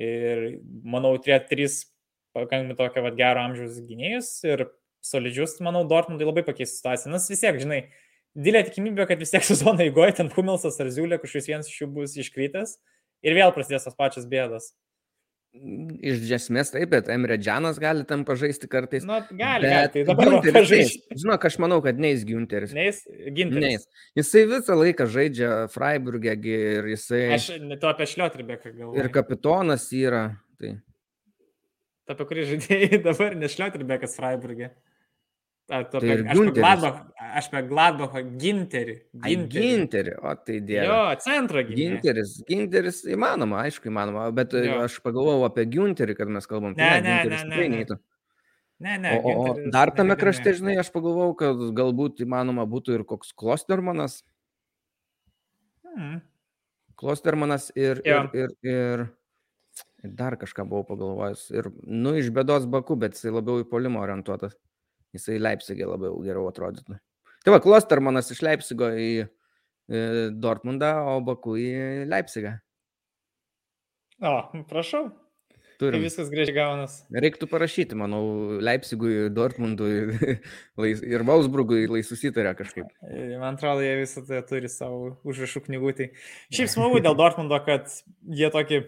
[0.00, 0.46] Ir
[0.80, 1.76] manau, turėti trys
[2.34, 4.66] pakankamai tokio vat, gero amžiaus gynėjus ir
[5.04, 7.12] solidžius, manau, Dortmundai labai pakeis situaciją.
[7.12, 7.82] Nes vis tiek, žinai,
[8.34, 11.90] didelė tikimybė, kad vis tiek sezono eigoje ten Humelsas ar Ziulė kažkoks vienas iš jų
[11.98, 12.78] bus iškritęs
[13.24, 14.72] ir vėl prasidės tos pačios bėdos.
[15.54, 19.04] Iš esmės taip, bet Emre Džanas gali tam pažaisti kartais.
[19.06, 19.90] Na, nu, gali, gali.
[19.92, 21.14] Tai dabar pažaisti.
[21.22, 22.72] Žinok, aš manau, kad neis Günteris.
[22.74, 23.62] Neis Günteris.
[23.62, 24.08] Neis.
[24.18, 27.22] Jisai visą laiką žaidžia Freiburgė ir jisai...
[27.36, 28.98] Aš to apie Šliotribeką galvoju.
[28.98, 30.24] Ir kapitonas yra.
[30.58, 30.72] Tai.
[32.10, 34.72] Apie kurį žaidėjai dabar, nes Šliotribekas Freiburgė.
[35.70, 36.98] Ar tu tai apie, apie Gladbach,
[37.38, 38.94] aš apie Gladbachą ginterį.
[39.24, 39.60] Ginterį.
[39.68, 40.88] ginterį, o tai dėl.
[40.88, 41.86] Jo, centro ginterį.
[41.92, 44.80] Ginteris, ginteris įmanoma, aišku, įmanoma, bet jo.
[44.84, 46.76] aš pagalvojau apie ginterį, kad mes kalbam.
[46.78, 47.98] Ne, ne, ne, ne, ne.
[48.84, 53.04] Ne, ne, o, o dar tame krašte, žinai, aš pagalvojau, kad galbūt įmanoma būtų ir
[53.08, 54.18] koks Klostermanas.
[55.86, 56.18] Hmm.
[56.98, 59.06] Klostermanas ir, ir, ir, ir,
[60.02, 61.46] ir dar kažką buvau pagalvojęs.
[61.54, 64.58] Ir, nu, iš bėdos baku, bet jisai labiau į polimą orientuotas
[65.14, 66.98] jisai Leipzigė labiau geriau atrodytų.
[67.44, 69.10] Tai va, Klostermanas iš Leipzigo į,
[70.40, 71.68] Dortmundą, o Baku į
[72.08, 72.56] Leipzigą.
[74.24, 74.38] O,
[74.70, 75.10] prašau.
[75.78, 75.98] Turim.
[75.98, 76.94] Tai viskas gražiai gaunas.
[77.10, 78.22] Reiktų parašyti, manau,
[78.62, 80.14] Leipzigui, Dortmundui
[81.14, 82.92] ir Valsburgui lai susitarė kažkaip.
[83.40, 86.08] Man atrodo, jie visą tai turi savo užrašų knygutį.
[86.54, 87.90] Šiaip smagu dėl Dortmundo, kad
[88.22, 88.84] jie tokį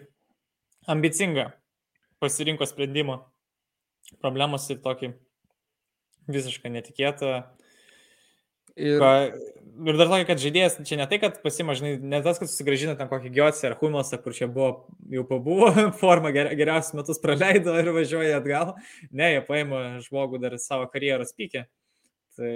[0.87, 1.49] ambicingą
[2.23, 3.19] pasirinko sprendimą.
[4.23, 5.11] Problemos ir tokį
[6.31, 7.49] visiškai netikėta.
[8.77, 8.99] Ir...
[9.01, 9.11] Ka,
[9.85, 13.09] ir dar tokia, kad žaidėjas, čia ne tai, kad pasimažinai, ne tas, kad susigražina ten
[13.09, 17.89] kokį Giotsi ar Humosą, kur čia buvo, jau pabuvo forma, ger, geriausius metus praleido ir
[17.95, 18.75] važiuoja atgal.
[19.09, 21.65] Ne, jie paima žmogų dar savo karjeros pykė.
[22.37, 22.53] Tai...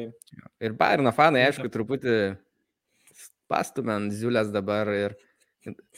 [0.62, 2.18] Ir Bayerno fanai, aišku, truputį
[3.52, 5.18] pastumė ant Ziulės dabar ir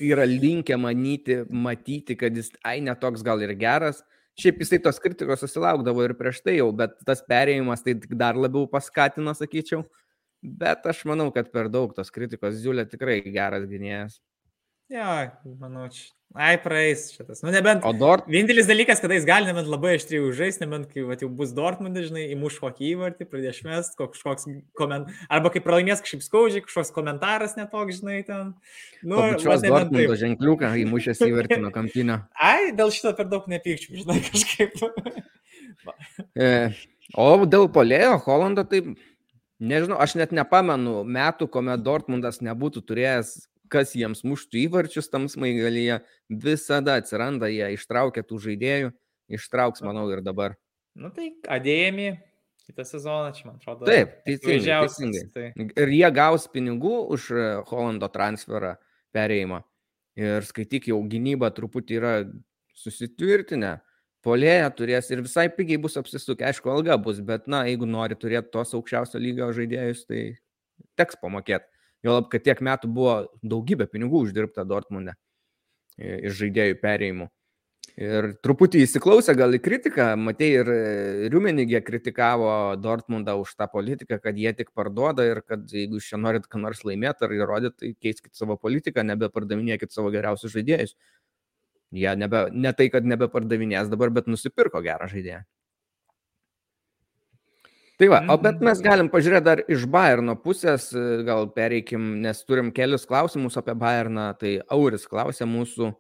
[0.02, 4.02] yra linkę manyti, matyti, kad jis, ai, netoks gal ir geras,
[4.34, 8.65] Šiaip jisai tos kritikos susilaukdavo ir prieš tai jau, bet tas perėjimas tai dar labiau
[8.69, 9.84] paskatino, sakyčiau.
[10.44, 14.19] Bet aš manau, kad per daug tos kritikos Ziulė tikrai geras gynėjas.
[14.91, 15.13] Jo,
[15.62, 16.12] manau, čia.
[16.33, 17.44] Ai, praeis šitas.
[17.46, 17.83] Nu, nebent.
[17.85, 18.25] O Dort.
[18.25, 22.00] Vienintelis dalykas, kada jis gali nebent labai aštriai užžaisti, nebent kai va, jau bus Dortmund,
[22.02, 24.48] žinai, įmuš kokį įvartį, pradės šmest, kažkoks
[24.79, 25.12] koment...
[25.29, 28.56] Arba kai pralaimės kažkaip skaudžiai, kažkoks komentaras netoks, žinai, ten.
[29.06, 32.23] Nu, va, Dortmundo ženkliuką įmušęs įvartį nuo kampinio.
[32.33, 34.81] Ai, dėl šito per daug nepykčiau, žinai, kažkaip.
[36.33, 36.50] e,
[37.13, 38.81] O dėl polėjo Holando, tai
[39.64, 43.34] nežinau, aš net nepamenu metų, kuomet Dortmundas nebūtų turėjęs,
[43.74, 46.02] kas jiems muštų įvarčius tam smaigalyje.
[46.44, 48.94] Visada atsiranda, jie ištraukia tų žaidėjų,
[49.34, 50.58] ištrauks, manau, ir dabar.
[50.94, 52.12] Nu tai adėjami
[52.68, 53.88] kitą sezoną, čia man atrodo.
[53.90, 54.80] Taip, teisingai.
[54.86, 55.24] teisingai.
[55.34, 55.46] Tai.
[55.84, 58.76] Ir jie gaus pinigų už e, Holando transferą
[59.16, 59.64] perėjimą.
[60.20, 62.14] Ir skaityk, jau gynyba truputį yra
[62.78, 63.80] susitvirtinę
[64.24, 66.48] polėje turės ir visai pigiai bus apsisukę.
[66.48, 70.24] Aišku, alga bus, bet, na, jeigu nori turėti tos aukščiausio lygio žaidėjus, tai
[71.00, 71.69] teks pamokėti.
[72.04, 73.13] Jo lab, kad tiek metų buvo
[73.44, 75.15] daugybė pinigų uždirbta Dortmunde
[75.98, 77.30] iš žaidėjų perėjimų.
[77.94, 80.69] Ir truputį įsiklausę gal į kritiką, matai ir
[81.30, 86.17] Riumenigė kritikavo Dortmundą už tą politiką, kad jie tik parduoda ir kad jeigu jūs čia
[86.17, 90.96] norit ką nors laimėti ar įrodyti, tai keiskit savo politiką, nebepardavinėkit savo geriausius žaidėjus.
[91.94, 95.44] Jie nebe, ne tai, kad nebepardavinės dabar, bet nusipirko gerą žaidėją.
[98.02, 98.85] Tai va, o bet mes mhm.
[98.87, 100.87] galim pažiūrėti dar iš Bayerno pusės,
[101.27, 104.31] gal pereikim, nes turim kelius klausimus apie Bayerną.
[104.39, 105.91] Tai Auris klausė mūsų,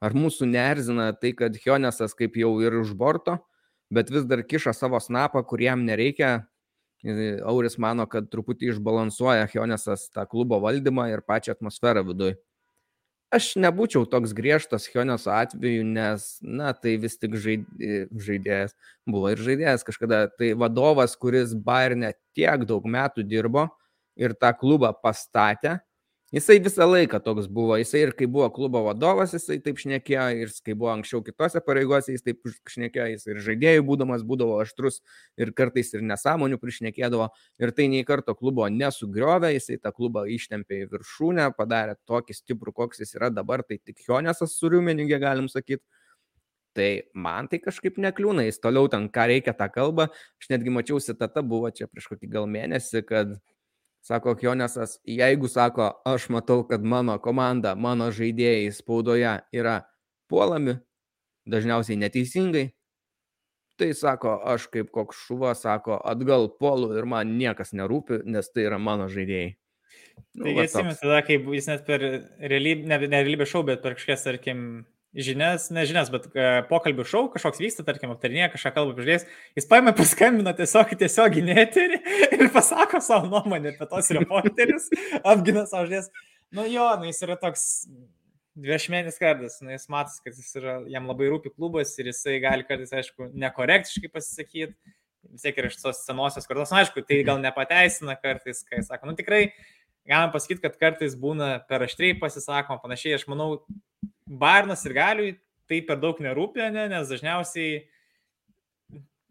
[0.00, 3.36] ar mūsų neerzina tai, kad Hionesas kaip jau ir už borto,
[3.92, 6.38] bet vis dar kiša savo snapą, kuriam nereikia.
[7.50, 12.38] Auris mano, kad truputį išbalansuoja Hionesas tą klubo valdymą ir pačią atmosferą viduje
[13.32, 18.76] aš nebūčiau toks griežtas Hionės atveju, nes, na, tai vis tik žaidėjas,
[19.08, 23.68] buvo ir žaidėjas kažkada, tai vadovas, kuris Bayernė tiek daug metų dirbo
[24.20, 25.78] ir tą klubą pastatė,
[26.32, 30.54] Jisai visą laiką toks buvo, jisai ir kai buvo klubo vadovas, jisai taip šnekėjo, ir
[30.64, 35.02] kai buvo anksčiau kitose pareigose, jis taip šnekėjo, jis ir žaidėjų būdamas būdavo aštrus
[35.36, 37.28] ir kartais ir nesąmonių prišnekėdavo,
[37.60, 42.72] ir tai nei karto klubo nesugriovė, jisai tą klubą ištempė į viršūnę, padarė tokį stiprų,
[42.80, 45.84] koks jis yra dabar, tai tik Hionesas su Riumenigė galim sakyti.
[46.72, 50.08] Tai man tai kažkaip nekliūna, jis toliau ten ką reikia tą kalbą.
[50.40, 53.34] Aš netgi mačiau citata, buvo čia prieš kokį gal mėnesį, kad
[54.02, 59.76] Sako Kionesas, jeigu sako, aš matau, kad mano komanda, mano žaidėjai spaudoje yra
[60.30, 60.74] puolami,
[61.46, 62.64] dažniausiai neteisingai,
[63.78, 68.66] tai sako, aš kaip koks šuva, sako, atgal puolu ir man niekas nerūpi, nes tai
[68.66, 69.52] yra mano žaidėjai.
[70.34, 73.94] Nu, Taigi atsimenu tada, kai jis net per realybę, ne, ne realybę šau, bet per
[73.98, 74.64] kažkokias, tarkim,
[75.12, 79.26] žinias, ne žinias, bet uh, pokalbių šau kažkoks vyksta, tarkim, aptarinėja kažką kalbą pažiūrės,
[79.58, 82.00] jis paima paskambina tiesiog tiesiog gynėterį
[82.38, 84.88] ir pasako savo nuomonę apie tos reporterius,
[85.34, 86.08] apgina savo žodės.
[86.52, 87.66] Nu jo, nu jis yra toks
[88.60, 92.66] dviešmenis kardas, nu jis matas, kad jis yra, jam labai rūpi klubas ir jisai gali
[92.68, 94.74] kartais, aišku, nekorektiškai pasisakyti,
[95.32, 99.08] vis tiek ir iš tos senosios kartos, nu, aišku, tai gal nepateisina kartais, kai sako,
[99.08, 99.46] nu tikrai,
[100.08, 103.62] galim pasakyti, kad kartais būna per aštriai pasisakoma, panašiai, aš manau,
[104.26, 105.32] Bairnas ir Galiui
[105.70, 107.82] tai per daug nerūpia, ne, nes dažniausiai,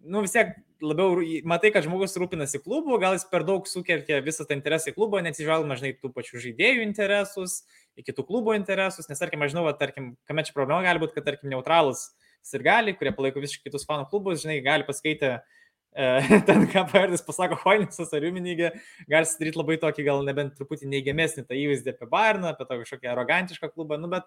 [0.10, 4.48] nu vis tiek labiau, matai, kad žmogus rūpinasi klubu, gal jis per daug sukelkia visą
[4.50, 7.62] tą interesą į klubą, neatsižvelgama, žinai, tų pačių žaidėjų interesus,
[8.00, 11.16] į kitų klubo interesus, nes, tarkim, aš žinau, va, tarkim, kame čia problema gali būti,
[11.20, 12.10] kad, tarkim, neutralus
[12.56, 16.06] ir gali, kurie palaiko visiškai kitus fanų klubus, žinai, gali paskaitę e,
[16.48, 18.72] ten, ką Pavardis pasako Hoinisas ar Juminygė,
[19.12, 23.14] gali sudaryti labai tokį, gal nebent truputį neigiamesnį tą įvaizdį apie Bairną, apie tą kažkokią
[23.14, 24.26] arogantišką klubą, nu, bet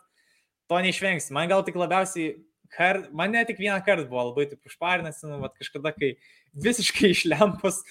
[0.70, 1.32] to neišvengsi.
[1.36, 2.36] Man gal tik labiausiai,
[2.74, 6.14] kar, man ne tik vieną kartą buvo labai taip užparinęs, nu, vat, kažkada, kai
[6.64, 7.82] visiškai išlempus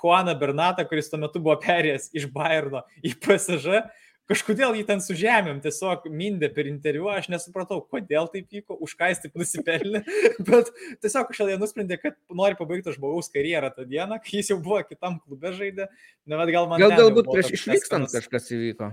[0.00, 3.84] Juaną Bernatą, kuris tuo metu buvo perėjęs iš Bayerno į PSG,
[4.30, 8.96] kažkodėl jį ten su žemėm tiesiog mindė per interviu, aš nesupratau, kodėl taip vyko, už
[8.98, 10.02] ką jis taip nusipelnė,
[10.48, 10.72] bet
[11.04, 15.20] tiesiog jie nusprendė, kad nori pabaigti žmogaus karjerą tą dieną, kai jis jau buvo kitam
[15.22, 15.90] klube žaidė.
[16.26, 18.92] Ne, gal man gal galbūt prieš išvykstant kažkas įvyko.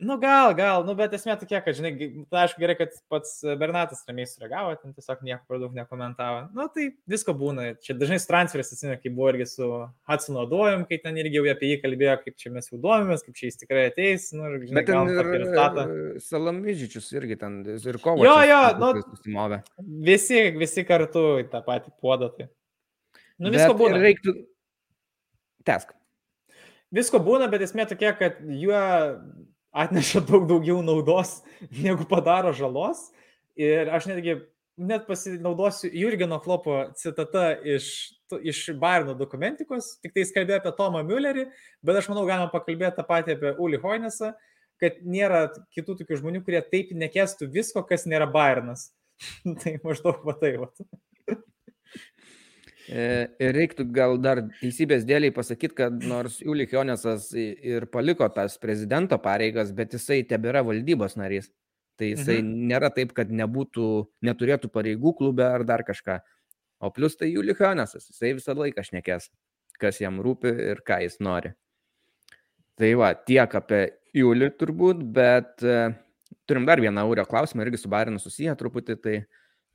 [0.00, 1.90] Nu gal, gal, nu bet esmė tokia, kad, žinai,
[2.32, 6.38] tai aišku gerai, kad pats Bernatas ramiai sureagavo, ten tiesiog nieko per daug nekomentavo.
[6.56, 7.66] Nu tai visko būna.
[7.84, 9.68] Čia dažnai su transferis, atsimenu, kai buvo irgi su
[10.08, 13.36] Hudsonu Duojum, kai ten irgi jau apie jį kalbėjo, kaip čia mes jau duomėmės, kaip
[13.36, 14.30] čia jis tikrai ateis.
[14.32, 18.24] Nu, ir, žinai, bet ten ir Salamyžičius irgi ten, ir kovo.
[18.24, 19.60] Jo, jo, nu,
[20.08, 22.32] visi, visi kartu į tą patį puodą.
[22.38, 22.48] Tai.
[23.36, 24.00] Nu visko bet būna.
[24.06, 24.36] Reiktų...
[25.68, 25.92] Tesk.
[26.90, 28.80] Visko būna, bet esmė tokia, kad juo
[29.72, 31.40] atneša daug daugiau naudos,
[31.70, 33.08] negu padaro žalos.
[33.60, 34.38] Ir aš netgi
[34.80, 37.90] net pasinaudosiu Jurgeno Klopo citata iš,
[38.40, 41.48] iš Bairno dokumentikos, tik tai jis kalbėjo apie Tomą Müllerį,
[41.84, 44.32] bet aš manau, galima pakalbėti tą patį apie Uli Hoinesą,
[44.80, 48.88] kad nėra kitų tokių žmonių, kurie taip nekestų visko, kas nėra Bairnas.
[49.60, 50.54] tai maždaug va tai.
[52.90, 53.02] E,
[53.38, 59.18] ir reiktų gal dar teisybės dėliai pasakyti, kad nors Julik Jonesas ir paliko tas prezidento
[59.22, 61.52] pareigas, bet jisai tebėra valdybos narys.
[62.00, 62.66] Tai jisai mhm.
[62.72, 63.86] nėra taip, kad nebūtų,
[64.26, 66.18] neturėtų pareigų klube ar dar kažką.
[66.80, 69.28] O plus tai Julihanesas, jisai visą laiką šnekės,
[69.78, 71.52] kas jam rūpi ir ką jis nori.
[72.80, 73.82] Tai va, tiek apie
[74.16, 75.92] Julį turbūt, bet uh,
[76.48, 79.16] turim dar vieną Aurio klausimą, irgi su Barinu susiję truputį, tai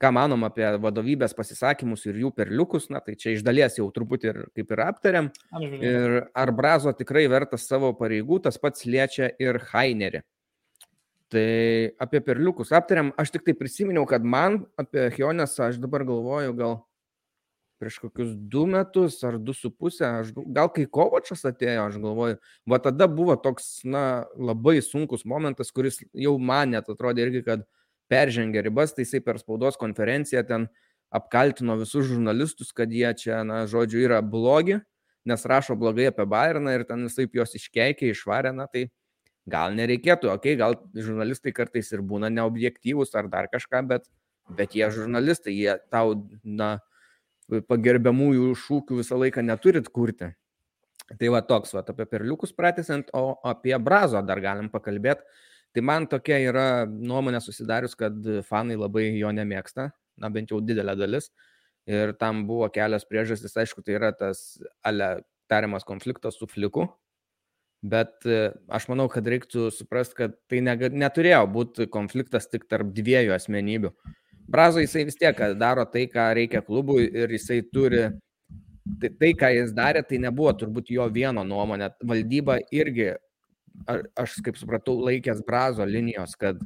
[0.02, 4.32] ką manom apie vadovybės pasisakymus ir jų perliukus, na tai čia iš dalies jau truputį
[4.32, 5.30] ir kaip ir aptariam.
[5.80, 10.24] Ir ar Brazo tikrai vertas savo pareigų, tas pats liečia ir Hainerį.
[11.32, 11.48] Tai
[12.06, 16.78] apie perliukus aptariam, aš tik tai prisiminiau, kad man apie Hionesą aš dabar galvoju gal
[17.82, 22.38] prieš kokius du metus ar du su pusę, aš, gal kai Kovačas atėjo, aš galvoju,
[22.72, 27.66] va tada buvo toks, na, labai sunkus momentas, kuris jau man net atrodė irgi, kad
[28.12, 30.68] peržengė ribas, tai jisai per spaudos konferenciją ten
[31.16, 34.80] apkaltino visus žurnalistus, kad jie čia, na, žodžiu, yra blogi,
[35.26, 38.88] nes rašo blogai apie Bayerną ir ten visai juos iškeikė, išvarė, na, tai
[39.49, 44.10] gal nereikėtų, okei, okay, gal žurnalistai kartais ir būna neobjektyvūs ar dar kažką, bet,
[44.58, 46.78] bet jie žurnalistai, jie tau, na,
[47.49, 50.32] pagerbiamųjų šūkių visą laiką neturit kurti.
[51.20, 55.22] Tai va toks, va, apie perliukus pratęsant, o apie brazo dar galim pakalbėti.
[55.76, 58.15] Tai man tokia yra nuomonė susidarius, kad
[58.47, 61.32] fanai labai jo nemėgsta, na bent jau didelė dalis.
[61.86, 65.19] Ir tam buvo kelios priežastys, aišku, tai yra tas ale
[65.51, 66.88] tariamas konfliktas su fliku,
[67.86, 73.36] Bet e, aš manau, kad reiktų suprasti, kad tai neturėjo būti konfliktas tik tarp dviejų
[73.36, 73.91] asmenybių.
[74.49, 78.07] Brazo jisai vis tiek daro tai, ką reikia klubui ir jisai turi,
[79.01, 81.91] tai, tai ką jis darė, tai nebuvo turbūt jo vieno nuomonė.
[82.09, 83.11] Valdyba irgi,
[84.17, 86.59] aš kaip supratau, laikęs Brazo linijos, kad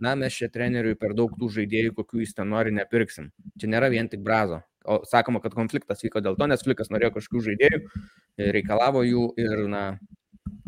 [0.00, 3.30] na, mes čia treneriui per daug tų žaidėjų, kokių jis ten nori, nepirksim.
[3.60, 4.62] Čia nėra vien tik Brazo.
[4.84, 7.78] O sakoma, kad konfliktas vyko dėl to, nes Flikas norėjo kažkokių žaidėjų,
[8.52, 9.84] reikalavo jų ir, na,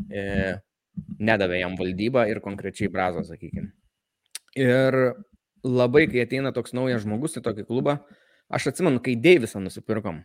[0.08, 0.56] e,
[1.20, 3.74] nedavė jam valdybą ir konkrečiai Brazo, sakykime.
[4.56, 4.96] Ir
[5.66, 7.98] labai, kai ateina toks naujas žmogus į tokį klubą,
[8.48, 10.22] aš atsimenu, kai Deivisą nusipirkom,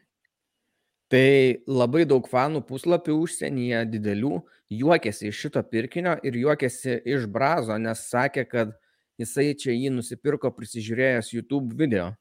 [1.11, 4.37] tai labai daug fanų puslapių užsienyje didelių
[4.71, 8.71] juokėsi iš šito pirkinio ir juokėsi iš Brazo, nes sakė, kad
[9.19, 12.13] jisai čia jį nusipirko prisižiūrėjęs YouTube video.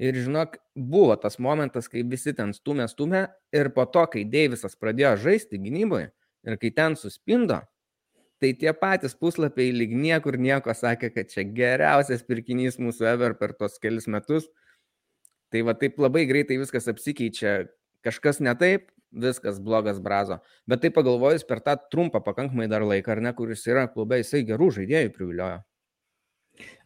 [0.00, 4.78] Ir žinok, buvo tas momentas, kai visi ten stumė, stumė ir po to, kai Deivisas
[4.80, 6.08] pradėjo žaisti gynyboje,
[6.44, 7.58] Ir kai ten suspindo,
[8.40, 13.52] tai tie patys puslapiai lyg niekur nieko sakė, kad čia geriausias pirkinys mūsų ever per
[13.52, 14.48] tos kelius metus.
[15.52, 17.66] Tai va taip labai greitai viskas apsikeičia,
[18.06, 20.38] kažkas ne taip, viskas blogas brazo.
[20.70, 24.44] Bet tai pagalvojus per tą trumpą pakankamai dar laiką, ar ne, kuris yra klube, jisai
[24.46, 25.60] gerų žaidėjų priviliojo.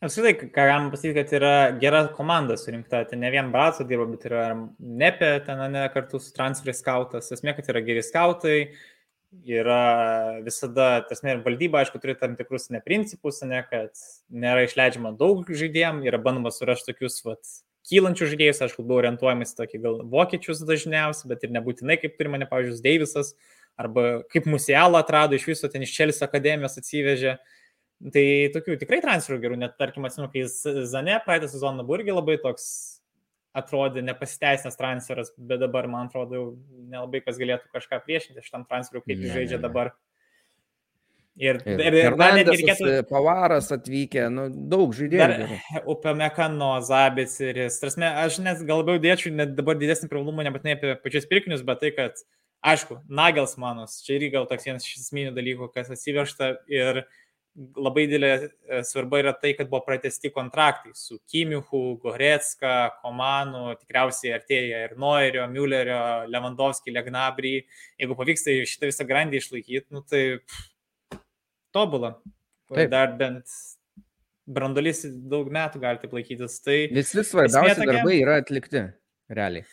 [0.05, 4.27] Apskritai, ką galim pasakyti, kad yra gera komanda surinkta, ten ne vien Braco dirba, bet
[4.29, 4.43] yra
[4.79, 8.59] Nepė, ten ne kartu su transferis skautas, esmė, kad yra geri skautai,
[9.49, 9.81] yra
[10.45, 13.99] visada, tas ir valdyba, aišku, turi tam tikrus neprincipus, ne, kad
[14.31, 17.57] nėra išleidžiama daug žaidėjim, yra bandoma surasti tokius, vat,
[17.89, 22.49] kylančių žaidėjus, aišku, buvo orientuojamas tokį gal vokiečius dažniausiai, bet ir nebūtinai kaip turi mane,
[22.51, 23.35] pavyzdžiui, Deivisas,
[23.81, 27.37] arba kaip Musialą atrado iš viso ten iš Čelės akademijos atsivežė.
[28.15, 28.25] Tai
[28.57, 30.45] tokių tikrai transferų gerų, net tarkim, atsimenu, kai
[30.91, 32.67] Zane praeitą sezoną buvo irgi labai toks
[33.55, 36.57] atrodė nepasiteisęs transferas, bet dabar, man atrodo,
[36.91, 39.93] nelabai kas galėtų kažką priešinti šitam transferiu, kaip jis žaidžia dabar.
[41.35, 42.91] Ir, ir, ir, ir dar netgi reikėtų.
[43.09, 45.59] Pavaras atvykę, nu, daug žaidėjų.
[45.97, 47.81] Upamekano, Zabits ir jis.
[47.83, 51.81] Trasme, aš net gal labiau dėčiau net dabar didesnį privalumą nebūtinai apie pačius pirkinius, bet
[51.83, 52.23] tai, kad,
[52.63, 57.03] aišku, Nagelsmanas, čia irgi gal toks vienas iš esminių dalykų, kas atsivežta ir
[57.55, 64.37] labai didelė e, svarba yra tai, kad buvo pratesti kontraktai su Kimiuchu, Goretska, Komanu, tikriausiai
[64.39, 65.99] artėja ir Noirio, Müllerio,
[66.31, 67.57] Lewandowski, Legnabry.
[67.99, 70.71] Jeigu pavyksta šitą visą grandį išlaikyti, nu, tai pff,
[71.75, 72.15] tobulą.
[72.73, 72.91] Taip.
[72.93, 73.51] Dar bent
[74.45, 76.61] brandolis daug metų gali taip laikytis.
[76.65, 77.91] Tai Visi svarbiausi tokia...
[77.93, 78.85] darbai yra atlikti,
[79.33, 79.67] realiai.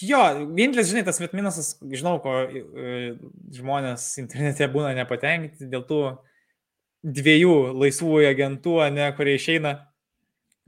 [0.00, 0.20] Jo,
[0.56, 2.94] vienintelis, žinai, tas minusas, žinau, ko e,
[3.52, 5.98] žmonės internete būna nepatenkinti dėl tų
[7.04, 9.74] dviejų laisvųjų agentų, ne, kurie išeina,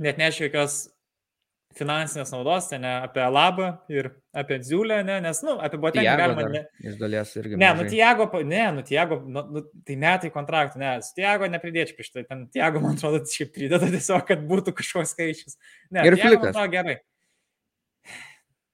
[0.05, 0.83] net nešia jokios
[1.77, 6.47] finansinės naudos, ne apie labą ir apie dziulę, ne, nes, nu, apie botenį galima.
[6.53, 7.59] Ne, iš dalies irgi.
[7.61, 11.99] Ne, nu, Tiago, ne, nu, Tiago, nu, nu, tai metai kontraktų, ne, su Tiago nepridėčiau
[11.99, 15.61] prieš tai, ten Tiago, man atrodo, šiaip prideda tiesiog, kad būtų kažkoks skaičius.
[15.91, 16.53] Ne, ir Tiago.
[16.57, 16.99] Man gerai.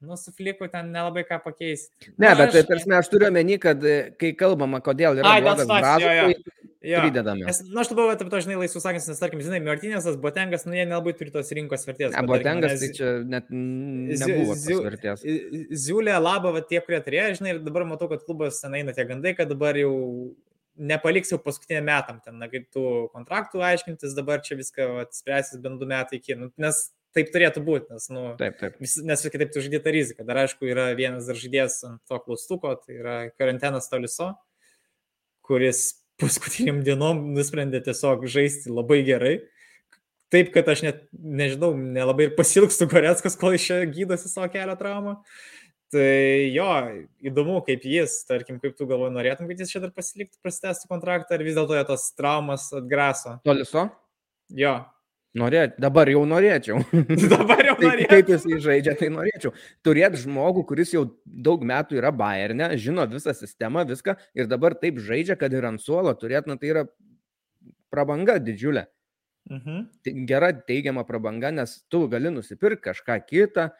[0.02, 2.10] Nu, su fliku ten nelabai ką pakeisti.
[2.16, 2.66] Ne, nu, bet aš...
[2.66, 7.00] tarsi aš turiu omeny, kad e, kai kalbama, kodėl yra Ai, blogas brazas, tai Jo.
[7.04, 7.46] Pridedame.
[7.46, 10.64] Nes, na, nu, aš labiau apie to, žinai, laisvus sakant, nes, tarkim, žinai, Martinėsas, Botengas,
[10.66, 12.14] nu, jie nelabai turi tos rinkos vertės.
[12.14, 15.22] Ne, Botengas, tai čia net nebuvo tos vertės.
[15.84, 19.06] Ziulė, Laba, va, tie, kurie turėjo, žinai, ir dabar matau, kad klubas ten eina tie
[19.06, 19.92] gandai, kad dabar jau
[20.90, 25.78] nepaliks jau paskutinė metam ten, na, kaip tų kontraktų aiškintis, dabar čia viską spręsis bent
[25.78, 28.78] du metai iki, nu, nes taip turėtų būti, nes, nu, Taip, taip.
[28.80, 30.24] vis, nes kitaip tu žaidži tą riziką.
[30.28, 34.32] Dar aišku, yra vienas dar žaidėjas ant to klaustuko, tai yra karantinas Toliso,
[35.44, 39.34] kuris paskutiniam dienom nusprendė tiesiog žaisti labai gerai.
[40.32, 44.78] Taip, kad aš net, nežinau, nelabai ir pasilgstu Goretskos, kol iš čia gydosi savo kelio
[44.80, 45.18] traumą.
[45.92, 46.12] Tai
[46.54, 46.70] jo,
[47.28, 51.36] įdomu, kaip jis, tarkim, kaip tu galvoji, norėtum, kad jis čia dar pasiliktų, prastestų kontraktą,
[51.36, 53.34] ar vis dėlto jo tos traumas atgraso.
[53.44, 53.90] Toliso?
[54.56, 54.78] Jo,
[55.38, 56.82] Norėt, dabar jau norėčiau.
[57.32, 58.10] dabar jau Tai norėtum.
[58.10, 59.54] kaip jis žaidžia, tai norėčiau.
[59.86, 65.00] Turėti žmogų, kuris jau daug metų yra Bayerne, žino visą sistemą, viską ir dabar taip
[65.00, 66.84] žaidžia, kad ir ant suolo turėt, na tai yra
[67.92, 68.84] prabanga didžiulė.
[69.50, 69.80] Mhm.
[70.04, 73.70] Tai Gera teigiama prabanga, nes tu gali nusipirkti kažką kitą,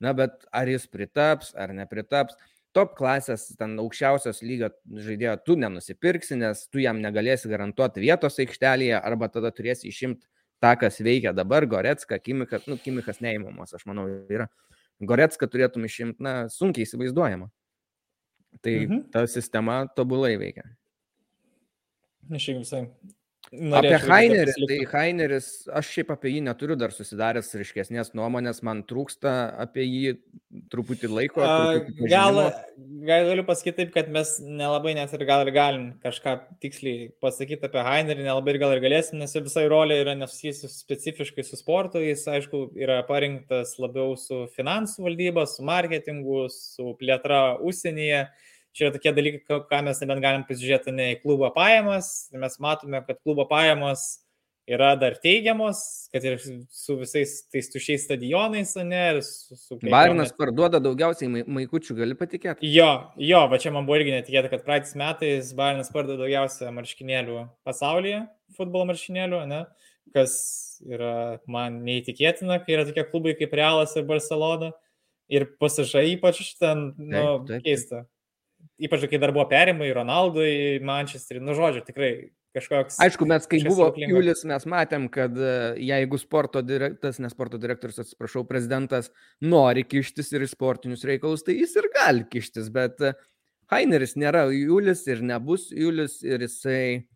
[0.00, 2.38] na bet ar jis pritaps ar nepritaps.
[2.70, 8.94] Top klasės, ten aukščiausios lygio žaidėjo tu nenusipirksi, nes tu jam negalėsi garantuoti vietos aikštelėje
[9.02, 10.22] arba tada turėsi išimti
[10.60, 14.48] tą, kas veikia dabar, Goretska, Kimikas, nu, Kimikas neįmamas, aš manau, yra.
[15.00, 17.48] Goretska turėtum išimti, na, sunkiai įsivaizduojama.
[18.62, 19.10] Tai Mhm.
[19.12, 20.64] ta sistema tobulai veikia.
[22.30, 22.82] Irgi visai.
[23.50, 28.60] Apie norėčiau, kad Hainerį, tai Haineris, aš šiaip apie jį neturiu dar susidaręs ryškesnės nuomonės,
[28.62, 30.12] man trūksta apie jį
[30.70, 31.42] truputį laiko.
[31.42, 32.38] Truputį Gal,
[33.08, 37.66] gal galiu pasakyti taip, kad mes nelabai net ir gal ir galim kažką tiksliai pasakyti
[37.66, 41.98] apie Hainerį, nelabai ir gal ir galėsim, nes visai rolė yra nesusijusi specifiškai su sportu,
[42.06, 48.28] jis aišku yra parinktas labiau su finansų valdyba, su marketingu, su plėtra užsienyje.
[48.72, 53.00] Čia yra tokie dalykai, ką- mes nebent galim pasižiūrėti ne į klubo pajamas, mes matome,
[53.06, 54.20] kad klubo pajamos
[54.70, 55.80] yra dar teigiamos,
[56.12, 56.36] kad ir
[56.70, 59.56] su visais tais tušiais stadionais, ne, ir su...
[59.58, 62.62] su gauna- parduoda daugiausiai mai- maikučių, gali patikėti.
[62.70, 67.48] Jo, jo, va čia man buvo irgi netikėta, kad praeitais metais Bairnas pardavė daugiausia marškinėlių
[67.66, 68.22] pasaulyje,
[68.54, 69.64] futbolo marškinėlių, ne?
[70.14, 70.32] kas
[70.86, 74.70] yra man neįtikėtina, kai yra tokie klubai kaip Realas ir Barcelona.
[75.30, 77.62] Ir pasižai ypač ten, nu, Taip, taip, taip.
[77.66, 78.00] keista.
[78.80, 82.12] Ypač kai dar buvo perimai Ronaldui Manchesterį, nu žodžiu, tikrai
[82.56, 82.98] kažkoks...
[83.04, 84.16] Aišku, mes kai buvo stebuklingo.
[84.16, 85.52] Julius, mes matėm, kad e,
[85.86, 89.10] jeigu sporto direktorius, ne sporto direktorius, atsiprašau, prezidentas
[89.44, 93.14] nori kištis ir į sportinius reikalus, tai jis ir gali kištis, bet e,
[93.70, 97.06] Haineris nėra Julius ir nebus Julius ir jisai,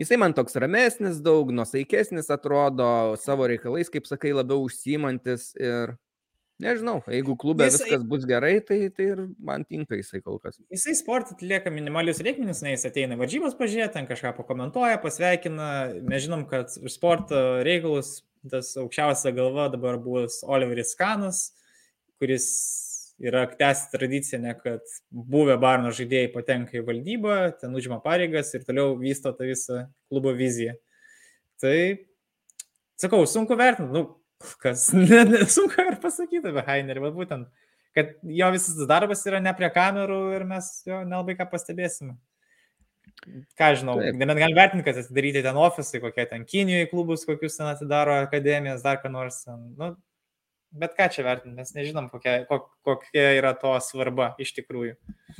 [0.00, 2.88] jisai man toks ramesnis, daug nusaikesnis atrodo,
[3.20, 5.98] savo reikalais, kaip sakai, labiau užsimantis ir
[6.62, 10.58] nežinau, jeigu klube Jisai- viskas bus gerai, tai, tai ir man tinka jisai kol kas.
[10.72, 15.68] Jisai sportą atlieka minimalius reikmenis, na jis ateina varžybas pažiūrėti, ten kažką pakomentuoja, pasveikina.
[16.06, 21.50] Mes žinom, kad už sporto reikalus tas aukščiausia galva dabar bus Oliveris Kanas,
[22.20, 22.46] kuris
[23.18, 28.66] yra tęsti tradiciją, ne, kad buvę Barno žaidėjai patenka į valdybą, ten užima pareigas ir
[28.66, 30.76] toliau vysto tą visą klubo viziją.
[31.62, 31.78] Tai,
[33.00, 34.02] sakau, sunku vertinti, nu,
[34.62, 37.64] kas, ne, ne, sunku ir pasakyti apie Heinerį, bet būtent
[37.96, 42.18] kad jo visas darbas yra ne prie kamerų ir mes jo nelabai ką pastebėsime.
[43.56, 47.70] Ką žinau, nebent galim vertinti, kad atidaryti ten ofisai, kokie ten Kinijoje klubus, kokius ten
[47.70, 49.40] atidaro akademijas, dar ką nors.
[49.46, 49.88] Ten, nu,
[50.76, 54.98] bet ką čia vertinti, mes nežinom, kokia, kok, kokia yra to svarba iš tikrųjų.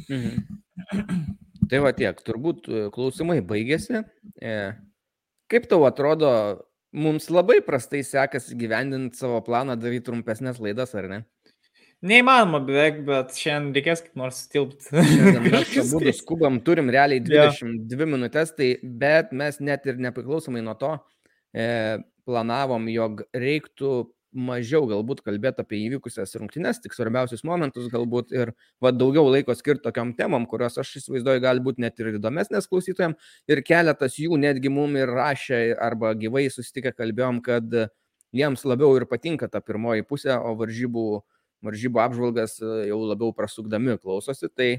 [0.09, 1.37] Mhm.
[1.69, 4.01] Tai va tiek, turbūt e, klausimai baigėsi.
[4.41, 4.57] E,
[5.47, 6.31] Kaip tau atrodo,
[6.97, 11.21] mums labai prastai sekasi gyvendinti savo planą, daryti trumpesnės laidas, ar ne?
[12.07, 14.91] Neįmanoma beveik, bet šiandien reikės kaip nors tilpti.
[15.47, 17.47] Mes abu skubam, turim realiai Jo.
[17.57, 20.93] 22 minutės, tai bet mes net ir nepriklausomai nuo to
[21.57, 21.65] e,
[22.29, 23.95] planavom, jog reiktų
[24.37, 29.87] mažiau galbūt kalbėti apie įvykusias rungtynes, tik svarbiausius momentus galbūt ir va, daugiau laiko skirti
[29.87, 33.17] tokiam temam, kurios aš įsivaizduoju gali būti net ir įdomesnės klausytojams.
[33.51, 37.79] Ir keletas jų netgi mum ir rašė arba gyvai susitikę kalbėjom, kad
[38.37, 41.07] jiems labiau ir patinka ta pirmoji pusė, o varžybų,
[41.67, 44.51] varžybų apžvalgas e, jau labiau prasukdami klausosi.
[44.53, 44.71] Tai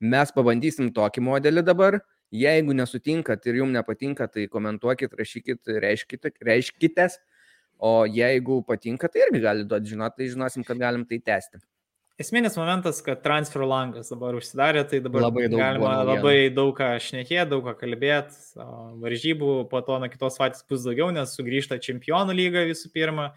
[0.00, 2.00] mes pabandysim tokį modelį dabar.
[2.34, 7.20] Jeigu nesutinkat ir jums nepatinka, tai komentuokit, rašykit, reiškite, reiškitės.
[7.78, 11.60] O jeigu patinka, tai irgi gali duoti žinot, tai žinosim, kad galim tai tęsti.
[12.16, 16.94] Esminis momentas, kad transfer langas dabar užsidarė, tai dabar Labai daug galima labai daug ką
[17.04, 18.38] šnekėti, daug ką kalbėti.
[19.02, 23.34] Varžybų po to nuo kitos savaitės bus daugiau, nes sugrįžta čempionų lyga visų pirma.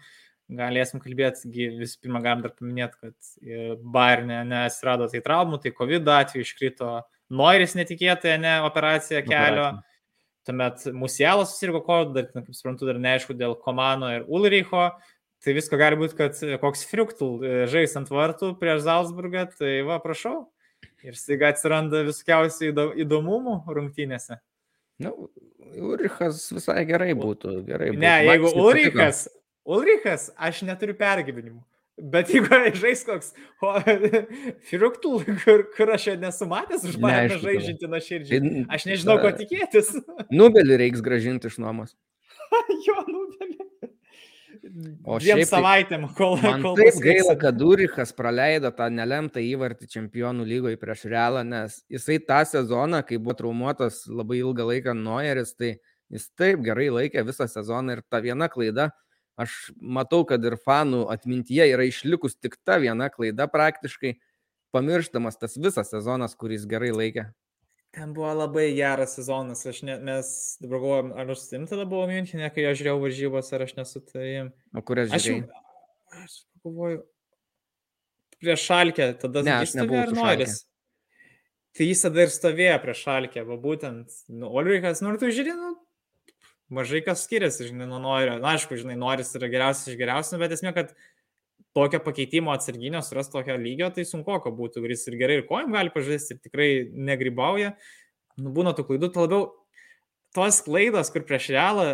[0.50, 6.48] Galėsim kalbėti, visų pirma, galim dar paminėti, kad Bayernė nesirado tai traumų, tai COVID atveju
[6.48, 6.96] iškrito
[7.30, 9.68] Noiris netikėtai, ne operacija kelio.
[9.68, 9.89] Operacija.
[10.48, 14.90] Tuomet Musielas susirgo kodu, dar, kaip suprantu, dar neaišku dėl Komano ir Ulricho.
[15.40, 17.40] Tai visko gali būti, kad koks Friuktul
[17.72, 20.46] žais ant vartų prieš Salzburgą, tai va, prašau.
[21.04, 24.36] Ir staiga atsiranda visokiausių įdo- įdomumų rungtynėse.
[25.00, 25.12] Na,
[25.80, 27.62] Urichas visai gerai būtų.
[27.64, 28.00] Gerai būtų.
[28.02, 28.50] Ne, Man jeigu.
[28.60, 29.28] Ulrichas,
[29.64, 31.62] Ulrichas, aš neturiu pergyvenimų.
[32.00, 32.48] Bet jeigu
[32.82, 33.32] žais koks
[34.70, 39.92] Firuktų, kur, kur aš nesu matęs už mane žaidžiantį nuo širdžiai, aš nežinau, ko tikėtis.
[40.40, 41.96] Nubelį reiks gražinti iš nuomos.
[42.86, 43.58] jo, nubelį.
[45.08, 46.36] O dviem savaitėm, kol...
[46.42, 51.80] Man kol taip gaila, kad Urichas praleido tą nelemtą įvartį čempionų lygoje prieš Realą, nes
[51.90, 55.74] jisai tą sezoną, kai buvo traumuotas labai ilgą laiką Noyeris, tai
[56.12, 58.90] jis taip gerai laikė visą sezoną ir ta viena klaida,
[59.38, 64.16] aš matau, kad ir fanų atmintyje yra išlikus tik ta viena klaida praktiškai,
[64.74, 67.28] pamirštamas tas visas sezonas, kuris gerai laikė.
[67.90, 70.28] Ten buvo labai geras sezonas, aš ne, mes
[70.62, 73.72] dabar galvojom, ar aš su tim tada buvau Münchenė, kai aš žiūrėjau varžybos, ar aš
[73.80, 74.52] nesu tavim.
[74.78, 75.48] O kurias žiūrėjai?
[75.50, 77.00] Aš, aš galvoju,
[78.38, 80.60] prieš šalkę, tada ne, aš nebuvau Noiris.
[81.74, 85.58] Tai jis tada ir stovėjo prieš šalkę, va būtent, nu, Olrikas, nu, ir tu žiūrėjai,
[85.58, 85.74] nu,
[86.74, 88.38] mažai kas skiriasi, žinai, nuo Noirio.
[88.42, 90.94] Na, aišku, žinai, Noris yra geriausias iš geriausių, bet esmė, kad
[91.76, 95.74] tokio pakeitimo atsarginio suras tokio lygio, tai sunku, ko būtų, kuris ir gerai ir kojim
[95.74, 96.70] gali pažaisti, ir tikrai
[97.10, 97.74] negrybauja.
[98.40, 99.44] Nu, būna tų klaidų, tai labiau
[100.34, 101.86] tos klaidos, kur prieš realą,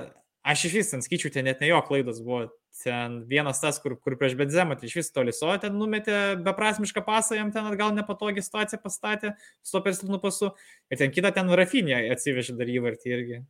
[0.47, 2.47] aš iš vis ten skaičiu, ten net ne jo klaidos buvo.
[2.77, 7.01] Ten vienas tas, kur, kur prieš Bedzemą, tai iš vis toli so, ten numetė beprasmišką
[7.07, 9.33] pasą, jam ten atgal nepatogią situaciją pastatė,
[9.65, 10.53] su to persilnu pasu.
[10.93, 13.41] Ir ten kitą ten Rafinė atsivežė dar įvartį irgi.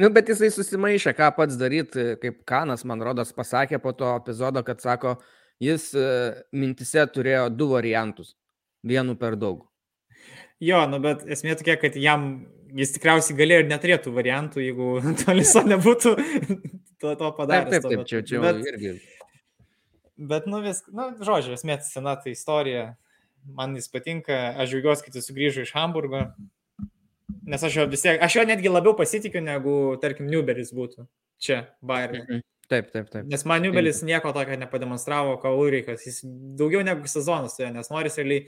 [0.00, 4.62] Nu, bet jisai susimaišė, ką pats daryti, kaip Kanas, man rodos, pasakė po to epizodo,
[4.64, 5.18] kad sako,
[5.60, 6.04] jis e,
[6.56, 8.32] mintise turėjo du variantus.
[8.86, 9.66] Vienu per daug.
[10.64, 12.30] Jo, nu, bet esmė tokia, kad jam
[12.76, 14.88] jis tikriausiai galėjo ir neturėtų variantų, jeigu
[15.20, 17.74] Toliso nebūtų to, to padaręs.
[17.74, 18.94] Taip, taip, taip, čia, čia bet, irgi.
[20.32, 22.94] Bet, nu, vis, nu, žodžiu, esmė sena ta istorija.
[23.56, 26.26] Man jis patinka, aš džiaugiuosi, kad jis sugrįžo iš Hamburgo.
[27.48, 31.06] Nes aš jo vis tiek, aš jo netgi labiau pasitikiu, negu, tarkim, Newberis būtų
[31.40, 32.24] čia, Bayern.
[32.24, 32.46] Mhm.
[32.70, 33.26] Taip, taip, taip.
[33.26, 36.04] Nes man Newberis nieko tokio nepademonstravo, ką Ulrikas.
[36.06, 36.20] Jis
[36.58, 38.44] daugiau negu sezonas, nes nori realiai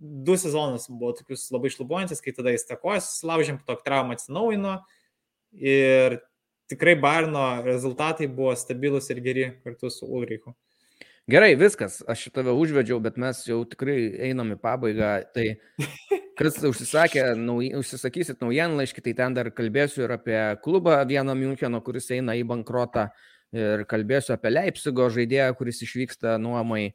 [0.00, 4.78] du sezonus buvo tokius labai šlubuojantis, kai tada jis takojas, laužėm, po to traumą atsinaujino
[5.60, 6.18] ir
[6.72, 10.56] tikrai Barno rezultatai buvo stabilus ir geri kartu su Ulriku.
[11.30, 13.96] Gerai, viskas, aš šitą užvedžiau, bet mes jau tikrai
[14.30, 15.10] einam į pabaigą.
[15.36, 15.44] Tai
[16.38, 22.10] kas užsisakė, nauj, užsisakysit naujienlaiškį, tai ten dar kalbėsiu ir apie klubą vieną Müncheno, kuris
[22.16, 23.10] eina į bankrotą,
[23.54, 26.88] ir kalbėsiu apie Leipzigo žaidėją, kuris išvyksta nuomai.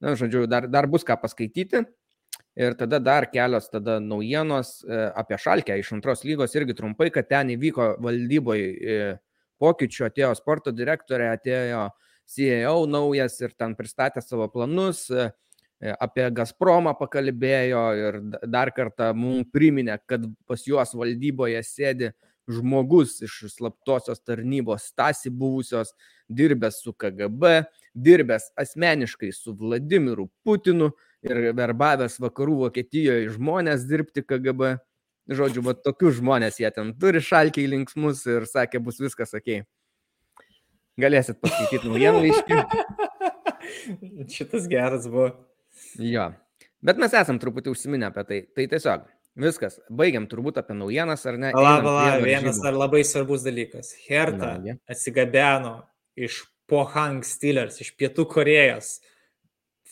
[0.00, 1.82] Na, žodžiu, dar, dar bus ką paskaityti.
[2.60, 7.26] Ir tada dar kelios tada naujienos e, apie Šalkę iš antros lygos irgi trumpai, kad
[7.30, 9.16] ten įvyko valdyboje
[9.60, 11.88] pokyčių, atėjo sporto direktorė, atėjo
[12.30, 15.08] CEO naujas ir ten pristatė savo planus.
[15.10, 15.30] E,
[15.80, 18.18] E, apie Gazpromą pakalbėjo ir
[18.52, 22.10] dar kartą mums priminė, kad pas juos valdyboje sėdi
[22.50, 25.94] žmogus iš slaptosios tarnybos Stasi buvusios,
[26.28, 27.62] dirbęs su KGB,
[27.96, 30.90] dirbęs asmeniškai su Vladimiru Putinu
[31.24, 34.76] ir verbavęs vakarų Vokietijoje žmonės dirbti KGB.
[35.30, 39.62] Žodžiu, va tokius žmonės jie ten turi šalkiai linksmus ir sakė, bus viskas ok.
[41.00, 42.58] Galėsit paskaityti naujienų iškį.
[44.34, 45.30] Šitas geras buvo.
[46.00, 46.30] Jo.
[46.84, 48.40] Bet mes esam truputį užsiminę apie tai.
[48.56, 49.06] Tai tiesiog
[49.40, 49.78] viskas.
[49.92, 51.52] Baigiam turbūt apie naujienas, ar ne?
[51.56, 53.92] Pala, vienas ar labai svarbus dalykas.
[54.06, 55.76] Herta Na, atsigabeno
[56.18, 58.98] iš Pohang Steelers, iš Pietų Korejos.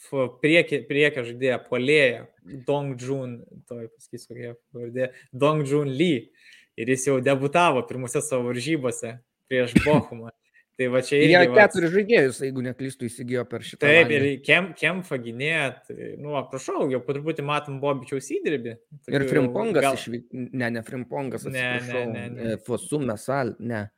[0.08, 2.22] Priekio, priekio žaidėja Polėja,
[2.64, 6.30] Dong Jun, to pasakysiu, kokia pavardė, Dong Jun Lee.
[6.78, 9.18] Ir jis jau debutavo pirmuose savo varžybose
[9.50, 10.30] prieš Bochumą.
[10.78, 11.32] Tai va čia irgi.
[11.34, 13.82] Jie keturis žaidėjus, jeigu neklystų, įsigijo per šitą.
[13.82, 15.54] Taip, ir kem, Kemfa gynė,
[15.88, 18.76] tai, nu, prašau, jau po truputį matom Bobičiaus įdirbį.
[19.10, 19.98] Ir Frimpongas gal...
[19.98, 20.28] išvyk...
[20.30, 22.52] Ne, ne Frimpongas, ne, ne, ne, ne.
[22.62, 23.88] Fosum Mesal, ne.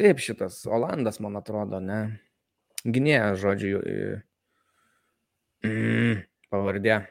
[0.00, 2.00] Kaip šitas Olandas, man atrodo, ne.
[2.80, 3.82] Gynėja, žodžiu.
[5.68, 7.02] Mm, pavardė.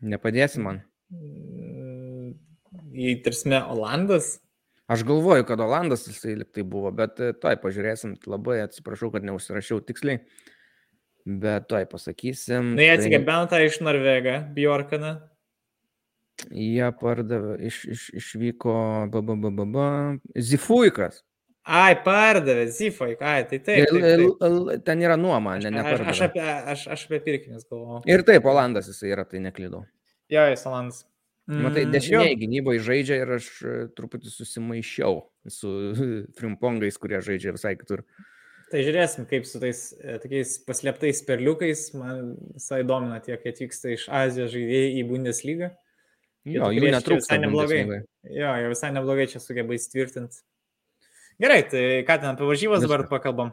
[0.00, 0.80] Nepadėsi man.
[2.96, 4.38] Į tarsme Olandas?
[4.90, 9.80] Aš galvoju, kad Olandas jisai liktai buvo, bet e, toj pažiūrėsim, labai atsiprašau, kad neužsirašiau
[9.86, 10.20] tiksliai,
[11.24, 12.74] bet toj pasakysim.
[12.76, 15.14] Na, jie atsigabeno tą iš Norvegą, Bjorkaną.
[16.50, 18.74] Jie pardavė, iš, iš, išvyko,
[19.12, 19.86] babababa,
[20.34, 21.22] Zifuikas.
[21.62, 23.86] Ai, pardavė, Zifuik, ai, tai taip.
[23.86, 24.82] taip, taip.
[24.82, 25.84] Ten yra nuoma, ne, ne.
[25.86, 28.02] Aš, aš, apie, aš, aš apie pirkinius galvoju.
[28.10, 29.84] Ir taip, Olandas jisai yra, tai neklydau.
[30.32, 31.04] Jo, jis Olandas.
[31.50, 35.70] Matai, mm, dešiniai gynyboje žaidžia ir aš e, truputį susimaišiau su
[36.38, 38.04] frimpongais, kurie žaidžia visai kitur.
[38.70, 43.90] Tai žiūrėsim, kaip su tais e, tokiais paslėptais perliukais, man visai domina tie, kai atvyksta
[43.92, 45.72] iš Azijos žaidėjai į Bundeslygą.
[46.48, 47.34] Jo, jų netrūksta.
[47.34, 47.82] Visai neblogai.
[48.30, 50.40] Jo, jie visai neblogai čia sugeba įtvirtinti.
[51.42, 53.52] Gerai, tai ką ten apie varžybas dabar pakalbam?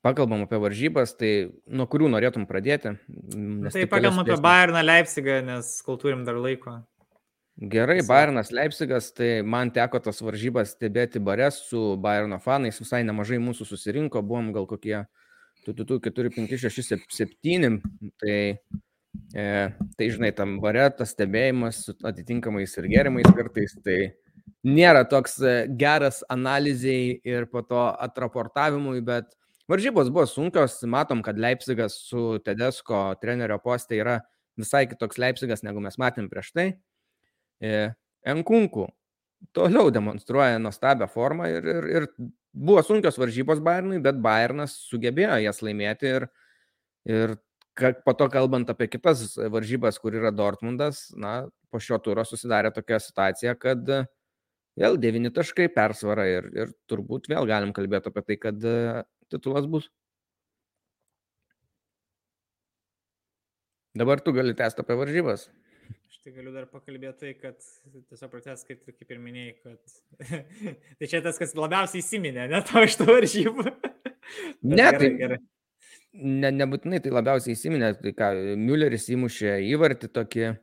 [0.00, 2.94] Pakalbam apie varžybas, tai nuo kurių norėtum pradėti?
[3.36, 6.78] Nes tai pakalbam apie Bayerną Leipzigą, nes kol turim dar laiko.
[7.60, 13.36] Gerai, Bayernas Leipzigas, tai man teko tas varžybas stebėti barės su Bayerno fanais, visai nemažai
[13.44, 15.02] mūsų susirinko, buvom gal kokie
[15.66, 17.76] 2, 4, 5, 6, 7,
[18.22, 18.38] tai,
[19.36, 19.44] e,
[19.98, 23.98] tai žinai, tam bare tas stebėjimas su atitinkamais ir gerimais kartais, tai
[24.64, 29.36] nėra toks e, geras analizai ir po to atraportavimui, bet
[29.70, 34.16] Varžybos buvo sunkios, matom, kad Leipzigas su Tedesko trenerio postė yra
[34.58, 36.66] visai kitoks Leipzigas, negu mes matėm prieš tai.
[37.62, 37.90] E,
[38.26, 38.88] Enkunku
[39.56, 42.08] toliau demonstruoja nuostabią formą ir, ir, ir
[42.52, 46.26] buvo sunkios varžybos Bayernui, bet Bayernas sugebėjo jas laimėti ir,
[47.08, 47.36] ir
[48.04, 52.98] po to kalbant apie kitas varžybas, kur yra Dortmundas, na, po šio turo susidarė tokia
[53.00, 53.86] situacija, kad
[54.80, 58.68] vėl devyni taškai persvara ir, ir turbūt vėl galim kalbėti apie tai, kad
[59.32, 59.88] titulas bus.
[63.94, 65.48] Dabar tu gali tęsti apie varžybas.
[66.06, 67.56] Aš tai galiu dar pakalbėti tai, kad
[68.10, 70.28] tiesiog pratęs, kaip, kaip ir minėjai, kad
[71.00, 73.64] tai čia tas, kas labiausiai įsiminė, ne to iš tų varžybų.
[74.62, 75.40] ne, gerai, tai gerai.
[76.10, 80.54] Ne, nebūtinai tai labiausiai įsiminė, tai ką, Mülleris įmušė įvartį tokį e,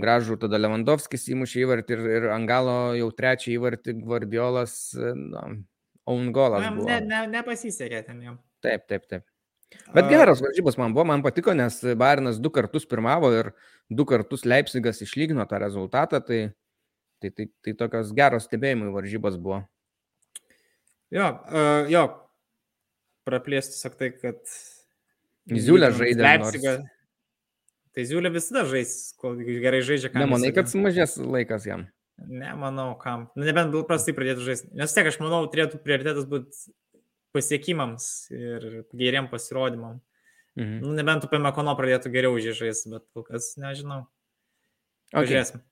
[0.00, 5.46] gražų, tada Lewandowskis įmušė įvartį ir, ir Angalo jau trečią įvartį Guardiolas, e, na,
[6.10, 6.64] Own golas.
[6.66, 8.38] Ne, ne, ne, nepasisekė ten jam.
[8.64, 9.26] Taip, taip, taip.
[9.94, 13.52] Bet geras varžybos man buvo, man patiko, nes Bairnas du kartus pirmavo ir
[13.86, 16.40] du kartus Leipzigas išlygino tą rezultatą, tai,
[17.22, 19.62] tai, tai, tai tokios geros stebėjimai varžybos buvo.
[21.14, 22.04] Jo, uh, jo,
[23.26, 24.42] praplėsti tiesiog tai, kad...
[25.50, 26.26] Ziulė žaidė.
[26.26, 26.74] Leipzigą.
[26.82, 26.96] Nors...
[27.94, 30.12] Tai Ziulė visada žais, kol gerai žaidžia.
[30.14, 31.88] Nemanai, kad sumažės laikas jam.
[32.28, 33.28] Nemanau, kam.
[33.38, 34.70] Nu, nebent prastai pradėtų žaisti.
[34.76, 36.74] Nes tiek, aš manau, turėtų prioritetas būti
[37.36, 40.00] pasiekimams ir geriem pasirodymam.
[40.58, 40.78] Mhm.
[40.82, 44.04] Nu, nebent apie Mekono pradėtų geriau žaisti, bet kol kas nežinau.
[45.14, 45.62] Pažiūrėsim.
[45.62, 45.66] Okay.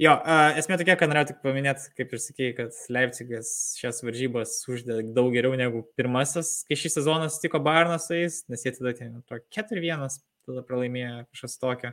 [0.00, 0.16] Jo,
[0.58, 5.30] esmė tokia, kad norėjau tik paminėti, kaip ir sakėjai, kad Leipzigas šias varžybas uždė daug
[5.34, 10.18] geriau negu pirmasis, kai šį sezoną sutiko Barnas su jais, nes jie tada ten 4-1
[10.46, 11.92] tada pralaimėjo kažkas tokio.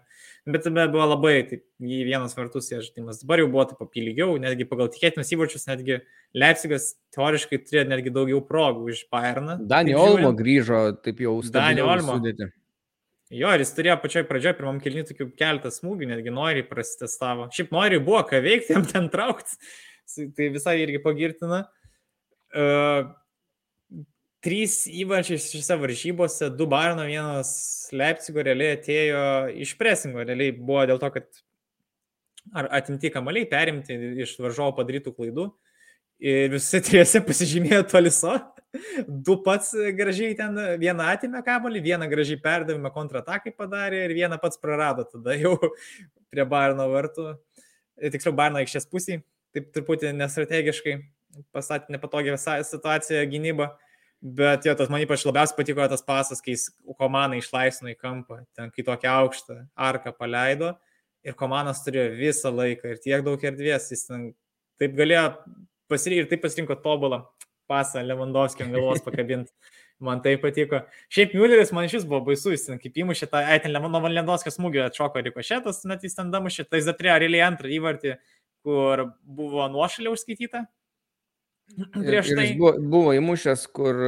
[0.49, 3.23] Bet tada buvo labai, taip, į vienas vartus įžaidimas.
[3.23, 5.99] Dabar jau buvo taip papilgiau, netgi pagal tikėtinus įvarčius, netgi
[6.37, 9.59] Leipzigas teoriškai turėjo netgi daugiau progų iš Bayerną.
[9.69, 12.19] Dani Olmo grįžo, taip jau Dani Olmo.
[12.19, 12.51] Sudėti.
[13.29, 17.45] Jo, ir jis turėjo pačioj pradžioj, pirmam kilniui, tokių keletą smūgių, netgi nori prasitestavo.
[17.53, 19.59] Šiaip nori buvo ką veikti, jam ten traukti.
[20.33, 21.67] Tai visai irgi pagirtina.
[22.49, 23.11] Uh,
[24.43, 27.51] trys įvarčiai šiose varžybose, du Barno, vienas
[27.95, 29.23] Leipzigo realiai atėjo
[29.65, 31.41] iš presingo, realiai buvo dėl to, kad
[32.55, 35.49] ar atimti kamaliai, perimti iš varžovo padarytų klaidų.
[36.19, 38.37] Ir visi trijose pasižymėjo toliso.
[39.07, 44.61] Du pats gražiai ten, vieną atimė kamalį, vieną gražiai perdavimą kontratakai padarė ir vieną pats
[44.61, 45.55] prarado tada jau
[46.31, 47.31] prie Barno vartų.
[47.99, 49.23] Tiksliau, Barno aikštės pusėje,
[49.55, 50.99] taip truputį nestrategiškai
[51.55, 53.71] pastatė nepatogią situaciją gynybą.
[54.19, 56.57] Bet jo, tas man ypač labiausiai patiko tas pasas, kai
[56.99, 60.73] komanda išlaisvino į kampą, ten kai tokią aukštą arką paleido
[61.23, 64.25] ir komandas turėjo visą laiką ir tiek daug erdvės, jis ten
[64.79, 65.23] taip galėjo
[65.91, 67.21] pasirinkti ir taip pasirinko tobulą
[67.69, 69.53] pasą Lewandowski ant galvos pakabinti.
[69.99, 70.79] Man tai patiko.
[71.11, 74.85] Šiaip Mülleris man šis buvo baisus, jis kaip įmušė tą, ai, ten nuo Lewandowskio smūgio
[74.85, 78.13] atšoko rikošėtas, net jis ten damušė, tai Zatrė realiai antrą įvartį,
[78.63, 80.63] kur buvo nuošalė užskaityta,
[81.93, 82.45] Prieš tai.
[82.49, 83.99] Jis buvo, buvo įmušęs, kur,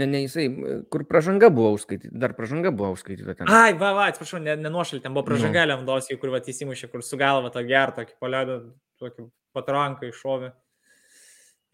[0.00, 0.48] ne, ne jisai,
[0.92, 3.50] kur pažanga buvo užskaityta, dar pažanga buvo užskaityta ten.
[3.50, 5.70] Ai, va, va, atsiprašau, nenuošalį, ten buvo pažanga no.
[5.72, 8.60] Lewandowski, kur va įsimušė, kur su galva tą gerą, tokį paleido,
[9.02, 10.52] tokį patranką iššovė.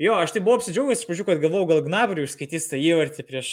[0.00, 3.48] Jo, aš tai buvau apsidžiaugęs, pradžių, kad galvojau, gal Gnabriui užskaitys tą įvartį prieš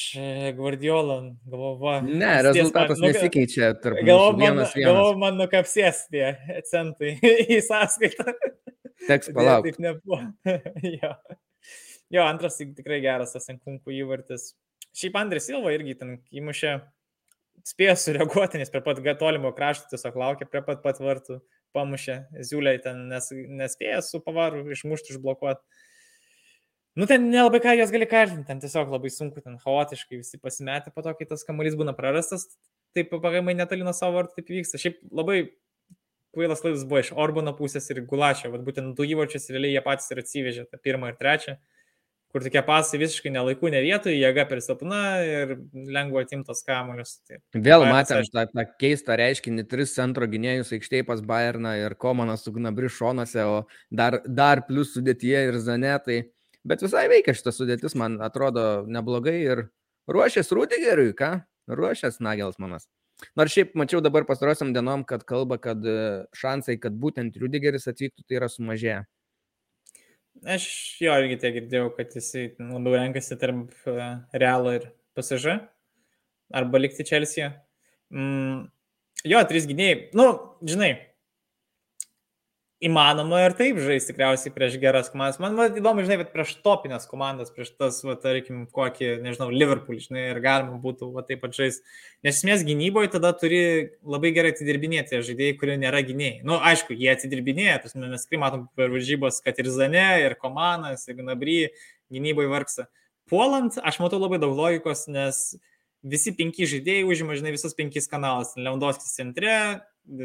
[0.55, 1.18] Guardiolą.
[1.43, 1.95] Galvojau, va.
[2.08, 6.30] Ne, rezultatas man, nesikeičia tarp galvojau, man, galvojau, man nukapsės tie
[6.70, 7.18] centai
[7.51, 8.32] į sąskaitą.
[9.06, 9.76] Teks palaukti.
[9.76, 10.20] Taip nebuvo.
[11.02, 11.12] jo.
[12.14, 14.54] Jo, antras tikrai geras tas Enkunkų įvartis.
[14.98, 16.78] Šiaip Andris Silva irgi ten įmušė,
[17.68, 21.41] spėjo sureaguoti, nes prie pat tolimo krašto tiesiog laukė prie pat pat vartų,
[21.76, 22.16] pamušė,
[22.48, 25.62] Ziuliai ten nes, nespėjo su pavaru išmušti, išblokuoti.
[26.98, 30.89] Nu, ten nelabai ką jos gali kaltinti, ten tiesiog labai sunku, ten chaotiškai visi pasimetė
[30.95, 32.48] po to, kai tas kamuolys būna prarastas,
[32.98, 34.82] taip pagamai netoli nuo savo vartų taip vyksta.
[34.82, 35.43] Šiaip labai
[36.36, 40.11] kvailas klaidas buvo iš Orbano pusės ir Gulašio, vad būtent du įvarčius realiai jie patys
[40.13, 41.57] ir atsivežė, tą pirmą ir trečią
[42.32, 47.15] kur tokie pasai visiškai nelaikų, ne vietoje, jėga per silpna ir lengva atimtas kamuolius.
[47.28, 52.43] Tai Vėl matėm tą, tą keistą reiškinį, tris centro gynėjus aikštėje pas Bayerną ir Komanas
[52.45, 53.57] su Gnabri šonose, o
[53.89, 56.19] dar, dar plus sudėtyje ir Zanetai.
[56.67, 59.67] Bet visai veikia šitas sudėtis, man atrodo neblogai ir
[60.11, 61.32] ruošęs Rudigeriui, ką?
[61.71, 62.89] Ruošęs Nagelsmanas.
[63.38, 65.97] Nors šiaip mačiau dabar pastarosiam dienom, kad kalba, kad e,
[66.38, 68.99] šansai, kad būtent Rudigeris atvyktų, tai yra sumažėję.
[70.45, 70.68] Aš
[71.01, 75.57] jo irgi tiek girdėjau, kad jisai labiau renkasi tarp e, Realo ir PSG
[76.57, 77.55] arba likti Čelsijoje.
[78.13, 78.68] Mm,
[79.34, 79.97] jo, trys gynėjai.
[80.18, 80.28] Nu,
[80.61, 80.91] žinai,
[82.84, 85.39] įmanoma ir taip žaisti tikriausiai prieš geras komandas.
[85.41, 89.97] Man, man įdomu, žinai, bet prieš topinės komandas, prieš tas, va, tarkim, kokį, nežinau, Liverpool,
[90.03, 91.82] žinai, ir galima būtų va, taip pat žaisti.
[92.28, 93.61] Nes esmės gynyboje tada turi
[94.05, 96.43] labai gerai atidirbinėti žaidėjai, kurie nėra gynėjai.
[96.43, 100.38] Na, nu, aišku, jie atidirbinėja, tas mes tikrai matom per varžybos, kad ir Zane, ir
[100.38, 101.59] Komanas, ir Gnabry
[102.13, 102.89] gynyboje vargsta.
[103.28, 105.57] Puolant, aš matau labai daug logikos, nes
[106.05, 108.53] visi penki žaidėjai užima, žinai, visus penkis kanalus.
[108.55, 109.57] Leondovskis centre,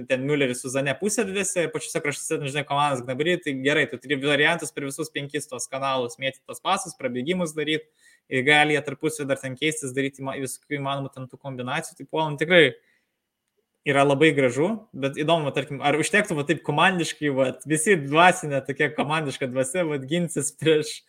[0.08, 3.98] ten Mülleris su Zane pusėdvėse ir pačiuose kraštuose, nu, žinai, komandas Gnabry, tai gerai, tu
[4.02, 7.88] turi variantus per visus penkis tos kanalus, mėtyti tos pasus, prabėgimus daryti
[8.32, 12.38] ir gali jie tarpusį dar ten keistis, daryti visų įmanomų ten tų kombinacijų, tai puolam
[12.40, 12.72] tikrai
[13.88, 18.92] yra labai gražu, bet įdomu, tarkim, ar užtektų va, taip komandiškai, va, visi dvasinė tokia
[18.94, 21.00] komandiška dvasia, va, gintis prieš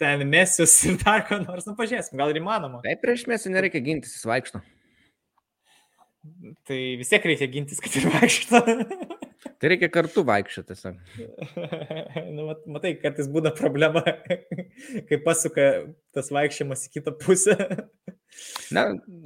[0.00, 2.82] ten mesius ir dar ką nors, nu pažiūrėsim, gal ir įmanoma.
[2.84, 4.60] Taip, prieš mesius nereikia gintis, jis vaikšto.
[6.68, 8.60] Tai vis tiek reikia gintis, kad ir vaikšto.
[9.58, 10.74] Tai reikia kartu vaikščioti
[12.34, 14.02] nu, mat, matai, kartais būna problema,
[15.08, 15.66] kai pasuka
[16.14, 17.56] tas vaikščiojimas į kitą pusę.
[18.74, 18.84] Na,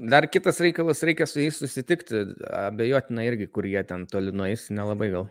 [0.09, 2.23] dar kitas reikalas, reikia su jais susitikti,
[2.55, 5.27] abejotina irgi, kur jie ten toli nueis, nelabai gal.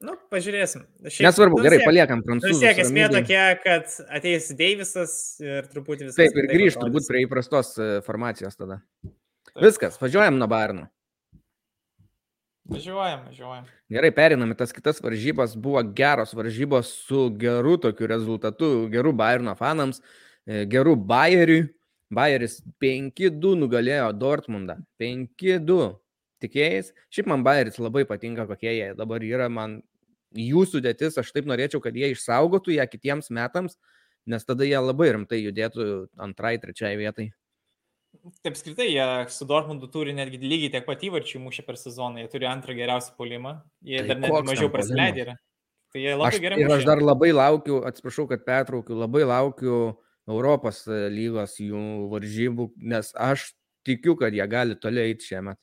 [0.00, 0.86] Nu, pažiūrėsim.
[1.04, 2.54] Šiaip, Nesvarbu, nu, gerai, paliekam prancūzų.
[2.54, 5.12] Vis tiek esmė tokia, kad ateis Deivisas
[5.44, 6.22] ir truputį viskas.
[6.22, 8.80] Taip, ir grįžtų turbūt prie įprastos e, formacijos tada.
[9.04, 9.60] Taip.
[9.66, 10.88] Viskas, važiuojam nuo Barno.
[12.70, 13.66] Važiuojam, važiuojam.
[13.90, 15.56] Gerai, perinam į tas kitas varžybas.
[15.58, 19.98] Buvo geros varžybos su geru tokiu rezultatu, geru Bayerno fanams,
[20.46, 21.66] e, geru Bayeriui.
[22.10, 24.80] Bayeris 5-2 nugalėjo Dortmundą.
[24.98, 25.92] 5-2.
[26.42, 26.90] Tikėjais.
[27.12, 29.46] Šiaip man Bayeris labai patinka, kokie jie dabar yra.
[29.50, 29.80] Man
[30.34, 33.78] jų sudėtis, aš taip norėčiau, kad jie išsaugotų ją kitiems metams,
[34.26, 37.30] nes tada jie labai rimtai judėtų antrai, trečiai vietai.
[38.20, 42.28] Taip, apskritai, jie su Dortmundu turi netgi lygiai tiek pat įvarčių mušę per sezoną, jie
[42.32, 43.54] turi antrą geriausią polimą,
[43.86, 45.36] jie tai dar net mažiau prasileidė yra.
[45.90, 46.58] Tai jie labai aš, gerai.
[46.60, 49.78] Ir aš dar labai laukiu, atsiprašau, kad pertraukiu, labai laukiu
[50.30, 51.80] Europos e, lygos jų
[52.12, 53.48] varžybų, nes aš
[53.88, 55.58] tikiu, kad jie gali toliau eiti šiemet.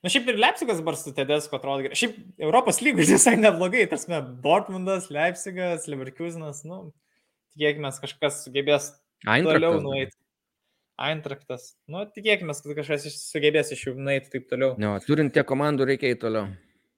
[0.00, 1.96] Na nu, šiaip ir Leipzigas dabar su Tedesko atrodo gerai.
[2.00, 6.88] Šiaip Europos lygos visai neblogai, tarsi Dortmundas, Leipzigas, Leverkusenas, nu,
[7.54, 8.90] tikėkime, kažkas sugebės
[9.24, 9.54] Eintraktas.
[9.54, 10.19] toliau nueiti.
[11.00, 11.74] Eintraktas.
[11.88, 14.74] Nu, tikėkime, kad kažkas sugebės iš jų nueiti taip toliau.
[14.80, 16.50] Ne, turint tiek komandų reikia eiti toliau.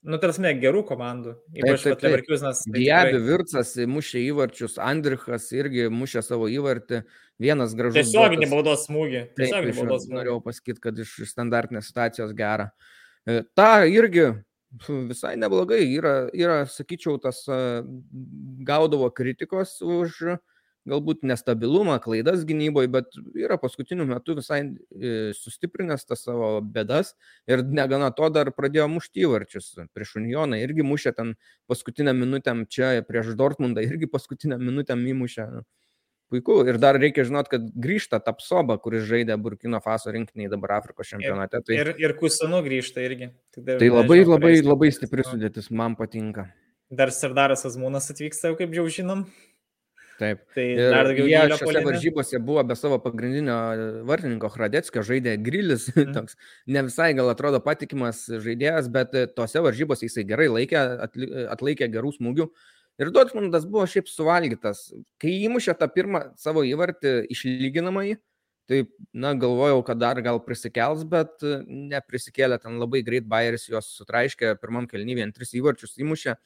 [0.02, 1.36] Nu, tarsi, gerų komandų.
[1.54, 2.64] Ypač Leverkusenas.
[2.66, 3.20] Tai Diabi.
[3.22, 7.04] Virtsas mušė įvarčius, Andrichas irgi mušė savo įvartį.
[7.42, 8.00] Vienas gražus.
[8.00, 9.22] Tiesioginį baudos smūgį.
[9.38, 10.18] Tiesioginį baudos smūgį.
[10.18, 12.72] Norėjau pasakyti, kad iš standartinės situacijos gera.
[13.22, 14.32] E, ta irgi
[15.12, 15.84] visai neblogai.
[15.94, 17.44] Yra, yra sakyčiau, tas
[18.66, 20.42] gaudavo kritikos už uh,
[20.88, 27.14] galbūt nestabilumą, klaidas gynyboje, bet yra paskutiniu metu visai e, sustiprinęs tas savo bėdas
[27.50, 29.74] ir negana to dar pradėjo mušti įvarčius.
[29.94, 31.36] Prieš Unioną irgi mušė ten
[31.70, 35.48] paskutinę minutę, čia prieš Dortmundą irgi paskutinę minutę įmušė.
[36.32, 36.62] Puiku.
[36.64, 41.60] Ir dar reikia žinot, kad grįžta Tapsoba, kuris žaidė Burkino Faso rinkiniai dabar Afrikos čempionate.
[41.60, 43.28] Tai, ir, ir Kusanu grįžta irgi.
[43.52, 46.46] Tai, tai labai, labai, labai stipri sudėtis, man patinka.
[46.92, 49.26] Dar Sardaras Azmūnas atvyksta, kaip jau žinom.
[50.22, 50.42] Taip.
[50.54, 51.84] Tai dar daugiau jie šiose polime.
[51.88, 53.56] varžybose buvo be savo pagrindinio
[54.08, 56.12] vartininko Hradeckio, žaidė Grilis, mm.
[56.14, 56.38] toks
[56.70, 60.84] ne visai gal atrodo patikimas žaidėjas, bet tose varžybose jisai gerai laikė,
[61.56, 62.48] atlaikė gerų smūgių.
[63.00, 64.90] Ir Dortmundas buvo šiaip suvalgytas.
[65.22, 68.18] Kai įmušė tą pirmą savo įvartį išlyginamąjį,
[68.70, 71.58] tai, na, galvojau, kad dar gal prisikels, bet e,
[71.92, 76.36] neprisikėlė ten labai greit, Bayeris juos sutraiškė, pirmam kelnyvien tris įvarčius įmušė.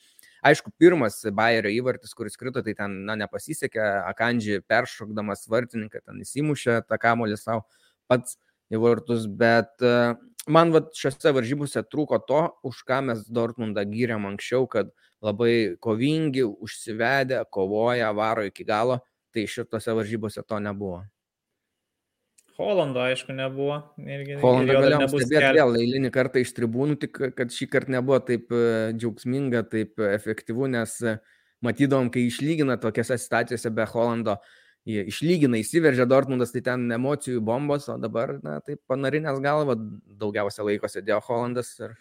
[0.47, 3.82] Aišku, pirmas Bayerio įvartis, kuris krito, tai ten, na, nepasisekė,
[4.12, 7.64] Akandži peršokdamas vartininką, ten įsimušė tą kamolį savo
[8.11, 8.36] pats
[8.70, 10.14] į vartus, bet e,
[10.53, 14.92] man va, šiose varžybose trūko to, už ką mes Dortmundą gyrėm anksčiau, kad
[15.24, 19.01] labai kovingi, užsivedę, kovoja, varo iki galo,
[19.34, 21.03] tai šitose varžybose to nebuvo.
[22.57, 23.78] Holando, aišku, nebuvo.
[24.00, 28.52] Irgi, Holando galėjom stebėti vėl eilinį kartą iš tribūnų, tik kad šį kartą nebuvo taip
[28.54, 31.18] e, džiaugsminga, taip efektyvu, nes e,
[31.64, 34.38] matydom, kai išlygina tokiose situacijose be Holando,
[34.86, 40.88] išlygina, įsiveržia Dortmundas, tai ten emocijų bombos, o dabar, na, taip panarinės galva daugiausia laiko
[40.88, 41.96] sėdėjo Holandas ir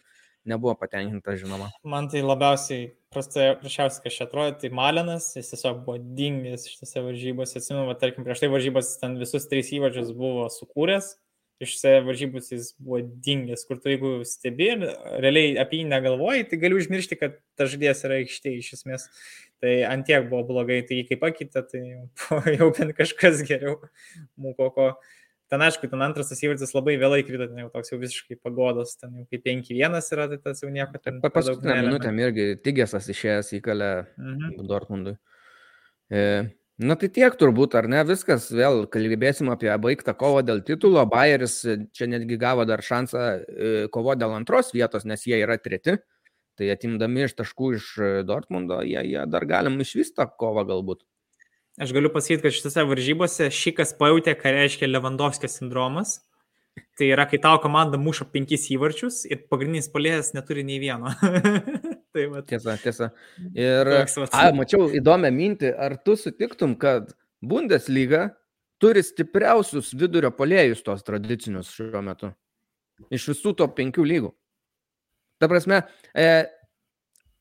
[0.45, 1.71] nebuvo patenkintas, žinoma.
[1.83, 7.59] Man tai labiausiai prašiausiai, kas čia atrodo, tai Malinas, jis tiesiog buvo dingęs šitose varžybose.
[7.61, 11.15] Atsimenu, tarkim, prieš tai varžybos ten visus tris įvarčius buvo sukūręs,
[11.63, 11.75] iš
[12.05, 14.85] varžybos jis buvo dingęs, kur tu jeigu stebi ir
[15.23, 19.09] realiai apie jį negalvoji, tai gali užmiršti, kad ta žaidėjas yra aikštėje iš esmės.
[19.63, 21.83] Tai antiek buvo blogai, tai jį kaip pakeitė, tai
[22.57, 23.79] jau bent kažkas geriau.
[24.41, 24.89] Mūko ko.
[25.51, 28.95] Ten aišku, ten antras tas įvartis labai vėlai krito, ten jau toks jau visiškai pagodas,
[28.97, 30.97] ten jau kaip 5-1 yra, tai tas jau nieko.
[31.21, 34.65] Pa paskutinę minutę irgi Tigėsas išėjęs įkalė mhm.
[34.65, 35.13] Dortmundui.
[36.09, 36.23] E,
[36.81, 41.61] na tai tiek turbūt, ar ne, viskas, vėl kalbėsim apie baigtą kovą dėl titulo, Bayeris
[41.93, 45.99] čia netgi gavo dar šansą e, kovo dėl antros vietos, nes jie yra treti,
[46.57, 47.91] tai atimdami iš taškų iš
[48.25, 51.05] Dortmundo, jie, jie dar galim išvystą kovą galbūt.
[51.81, 56.21] Aš galiu pasakyti, kad šitose varžybose šikas pajutė, ką reiškia Lewandowskio sindromas.
[56.95, 61.11] Tai yra, kai tavo komanda muša penkis įvarčius ir pagrindinis polėjas neturi nei vieno.
[62.15, 62.43] tai va.
[62.47, 63.09] Tiesa, tiesa.
[63.51, 67.11] Ir a, mačiau įdomią mintį, ar tu sutiktum, kad
[67.43, 68.29] Bundesliga
[68.79, 72.31] turi stipriausius vidurio polėjus tos tradicinius šiuo metu.
[73.11, 74.31] Iš visų to penkių lygų.
[75.43, 75.81] Ta prasme,
[76.15, 76.45] e,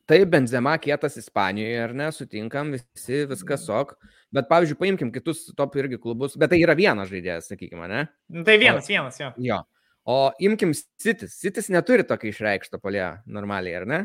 [0.08, 3.94] tai Benzema kietas Ispanijoje, ar ne, sutinkam, visi, viskas sok.
[4.34, 8.02] Bet, pavyzdžiui, paimkim kitus top irgi klubus, bet tai yra vienas žaidėjas, sakykime, ne?
[8.32, 9.30] Nu, tai vienas, o, vienas, jo.
[9.44, 9.62] Jo.
[10.04, 11.38] O imkim Citis.
[11.40, 14.00] Citis neturi tokio išreikšto polė normaliai, ar ne?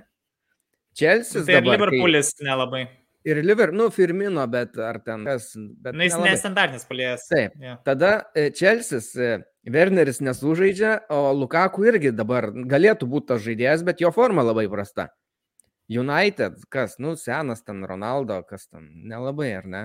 [0.95, 1.43] Čelsis.
[1.47, 2.47] Tai ir Liverpoolis kai...
[2.47, 2.85] nelabai.
[3.27, 5.51] Ir Liver, nu, Firmino, bet ar ten kas.
[5.83, 7.25] Bet nu, jis nestandartinis polėjas.
[7.27, 7.57] Taip.
[7.59, 7.81] Yeah.
[7.83, 8.13] Tada
[8.55, 14.45] Čelsis, e, Werneris nesužaidžia, o Lukaku irgi dabar galėtų būti tas žaidėjas, bet jo forma
[14.47, 15.09] labai prasta.
[15.89, 19.83] United, kas, nu, senas ten Ronaldo, kas ten, nelabai, ar ne?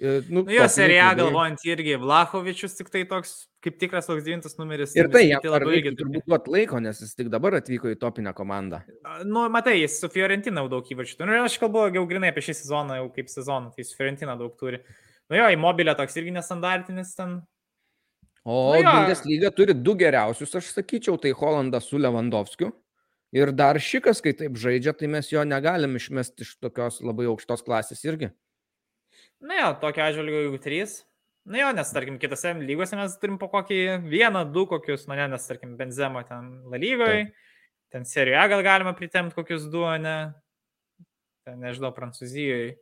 [0.00, 3.32] E, nu, nu jo, serija galvojant irgi, Vlahovičius tik tai toks,
[3.62, 4.94] kaip tikras toks devintas numeris.
[4.96, 8.32] Ir tai jam labai irgi turbūt duot laiko, nes jis tik dabar atvyko į topinę
[8.36, 8.80] komandą.
[9.28, 11.20] Nu, matai, jis su Fiorentina daug įvarčių.
[11.26, 14.54] Nu, aš kalbu jau grinai apie šį sezoną, jau kaip sezoną, tai su Fiorentina daug
[14.58, 14.82] turi.
[15.30, 17.40] Nu jo, į mobilę toks irgi nestandartinis ten.
[18.42, 22.72] O nu, Bundesliga turi du geriausius, aš sakyčiau, tai Holandas su Lewandowskiu.
[23.36, 27.62] Ir dar šikas, kai taip žaidžia, tai mes jo negalim išmesti iš tokios labai aukštos
[27.62, 28.32] klasės irgi.
[29.40, 30.96] Na jo, tokio atžvilgiu jeigu trys.
[31.50, 33.78] Na jo, nes tarkim, kitose lygose mes turim po kokį
[34.10, 37.30] vieną, du kokius, na ne, nes tarkim, Benzema ten La lygoje,
[37.94, 40.16] ten serijoje gal galima pritemti kokius du, ne,
[41.46, 42.74] ten nežinau, Prancūzijoje.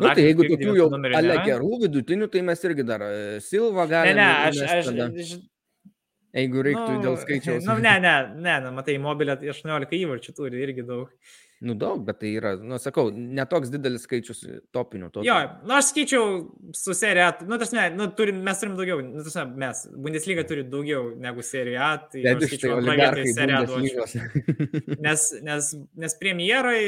[0.00, 4.16] Nu, tai jeigu tokių jau ale gerų vidutinių, tai mes irgi dar e, Silva galime.
[4.16, 5.32] Ne, ne, aš, aš, aš,
[6.34, 7.64] Jeigu reiktų nu, dėl skaičiaus.
[7.68, 11.12] Nu, ne, ne, ne, ne matai, mobilė 18 įvarčių turi irgi daug.
[11.64, 14.42] Nu daug, bet tai yra, nu sakau, netoks didelis skaičius
[14.74, 15.08] topinių.
[15.14, 15.28] Topinių.
[15.28, 16.34] Jo, nu aš skaičiau
[16.76, 20.44] su serija, nu tas ne, nu, turim, mes turim daugiau, nu tas ne, mes, Bundesliga
[20.48, 24.26] turi daugiau negu serija, tai bet aš skaičiau antrą vietą seriją duočiau.
[25.06, 25.70] Nes, nes,
[26.04, 26.84] nes premjerai,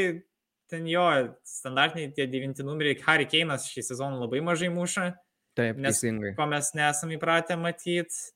[0.68, 1.06] ten jo,
[1.46, 5.12] standartiniai tie devinti numeriai, Harry Keinas šį sezoną labai mažai muša.
[5.56, 6.34] Taip, nes, teisingai.
[6.36, 8.26] Ko mes nesame įpratę matyti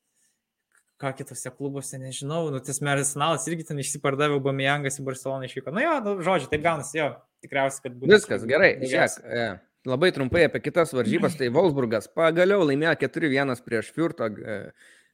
[1.00, 5.72] ką kitose klubuose, nežinau, nu, tas Mersenalas irgi ten išsipardavė, Bamijangas į Barceloną išvyko.
[5.72, 7.10] Na nu, jo, nu, žodžiu, taip gaunasi, jo,
[7.44, 8.12] tikriausiai, kad būtų.
[8.12, 9.16] Viskas gerai, žiūrėk.
[9.24, 9.46] E,
[9.88, 14.60] labai trumpai apie kitas varžybas, tai Wolfsburgas pagaliau laimėjo 4-1 prieš Fürto e,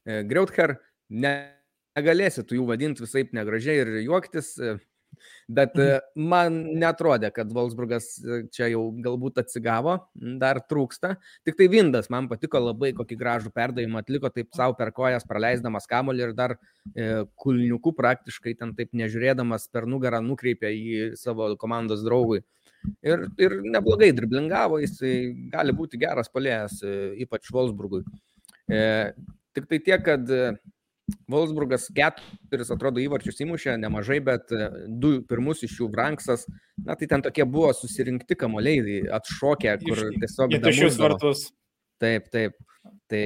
[0.03, 0.79] e, Greuther.
[1.07, 1.37] Ne,
[1.97, 4.57] negalėsi tu jų vadinti visai negražiai ir juoktis.
[4.59, 4.77] E,
[5.49, 5.87] Bet mhm.
[5.87, 9.97] e, man netrodė, kad Wolfsburgas e, čia jau galbūt atsigavo,
[10.41, 11.15] dar trūksta.
[11.47, 15.89] Tik tai Vindas man patiko labai, kokį gražų perdavimą atliko, taip savo per kojas praleisdamas
[15.91, 22.05] kamolį ir dar e, kulniukų praktiškai ten taip nežiūrėdamas per nugarą nukreipė į savo komandos
[22.07, 22.43] draugui.
[23.03, 25.01] Ir, ir neblogai driblingavo, jis
[25.51, 28.05] gali būti geras palėjas, e, ypač Wolfsburgui.
[28.71, 28.81] E,
[29.57, 30.31] tik tai tiek, kad
[31.31, 34.67] Wolfsburgas keturis, atrodo, įvarčius įmušė nemažai, bet e,
[35.03, 36.47] du pirmus iš jų Branksas,
[36.83, 40.57] na tai ten tokie buvo susirinkti kamuoliai, atšokę, kur tiesiog...
[40.67, 41.45] Tušius vartus.
[42.03, 42.59] Taip, taip.
[43.11, 43.23] Tai,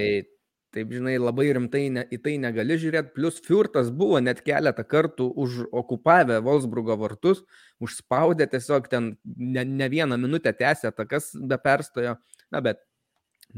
[0.76, 3.14] taip, žinai, labai rimtai ne, į tai negali žiūrėti.
[3.16, 7.42] Plus Fiurtas buvo net keletą kartų už okupavę Wolfsburgo vartus,
[7.80, 12.18] užspaudė tiesiog ten ne, ne vieną minutę tęsė atakas be perstojo.
[12.50, 12.84] Na, bet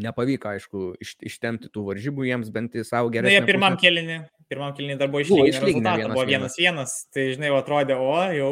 [0.01, 3.28] Nepavyko, aišku, iš, ištemti tų varžybų jiems bent į savo geresnį.
[3.28, 4.16] Na, jie pirmam kelinį,
[4.48, 8.51] pirmam kelinį dar buvo išlyginę rezultatą, vienas, buvo vienas vienas, tai žinai, atrodė, o jau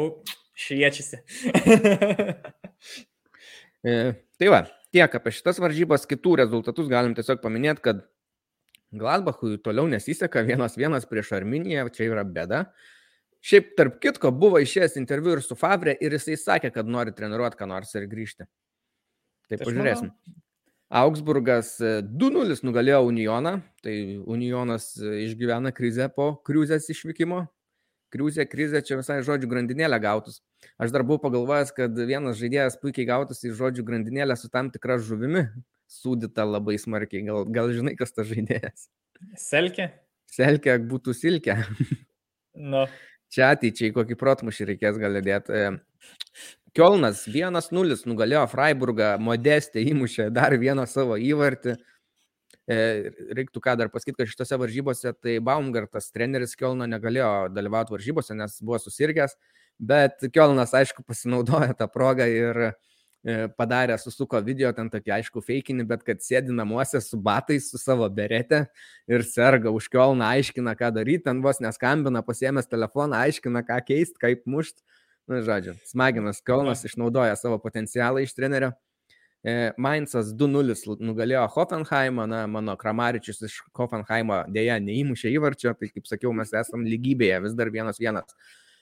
[0.61, 1.21] šviečiasi.
[3.89, 3.95] e,
[4.37, 4.61] tai va,
[4.93, 8.05] tiek apie šitas varžybas, kitų rezultatus galim tiesiog paminėti, kad
[8.91, 12.65] Gladbachui toliau nesiseka vienas vienas prieš Arminiją, čia yra bėda.
[13.41, 17.57] Šiaip tarp kitko buvo išėjęs interviu ir su Fabre ir jisai sakė, kad nori treniruoti
[17.57, 18.45] ką nors ir grįžti.
[18.45, 20.11] Tai, tai pažiūrėsim.
[20.11, 20.50] Manau,
[20.91, 23.95] Augsburgas 2-0 e, nugalėjo Unioną, tai
[24.27, 27.45] Unionas e, išgyvena krizę po kriuzės išvykimo.
[28.11, 30.41] kriuzė, krizė, čia visai žodžių grandinėlė gautus.
[30.75, 34.97] Aš dar buvau pagalvojęs, kad vienas žaidėjas puikiai gautus į žodžių grandinėlę su tam tikra
[34.99, 35.45] žuvimi,
[35.87, 37.23] sūdyta labai smarkiai.
[37.29, 38.89] Gal, gal žinai, kas tas žaidėjas?
[39.39, 39.87] Selkė?
[40.31, 41.55] Selkė būtų silkė.
[42.51, 42.83] Nu.
[43.31, 45.69] Čia ateičiai kokį protmušį reikės gal dėti.
[46.71, 51.73] Kielnas 1-0 nugalėjo Freiburgą, Modestė įmušė dar vieną savo įvartį.
[52.71, 52.77] E,
[53.35, 58.55] reiktų ką dar pasakyti, kad šitose varžybose tai Baumgartas, treneris Kielno, negalėjo dalyvauti varžybose, nes
[58.63, 59.35] buvo susirgęs,
[59.75, 62.71] bet Kielnas, aišku, pasinaudojo tą progą ir e,
[63.59, 68.07] padarė, susuko video, ten tokį aišku feikinį, bet kad sėdi namuose su batais, su savo
[68.07, 68.63] berete
[69.11, 74.21] ir serga už Kielną, aiškina, ką daryti, ten vos neskambina, pasiemęs telefoną, aiškina, ką keisti,
[74.23, 74.85] kaip mušti.
[75.31, 78.73] Nu, žodžiu, smaginas Kaunas išnaudoja savo potencialą iš trenerio.
[79.47, 86.09] E, Mainzas 2-0 nugalėjo Hoffenheimą, na, mano Kramaričius iš Hoffenheimo dėja neįmušė įvarčio, tai kaip
[86.09, 88.35] sakiau, mes esam lygybėje, vis dar vienas vienas.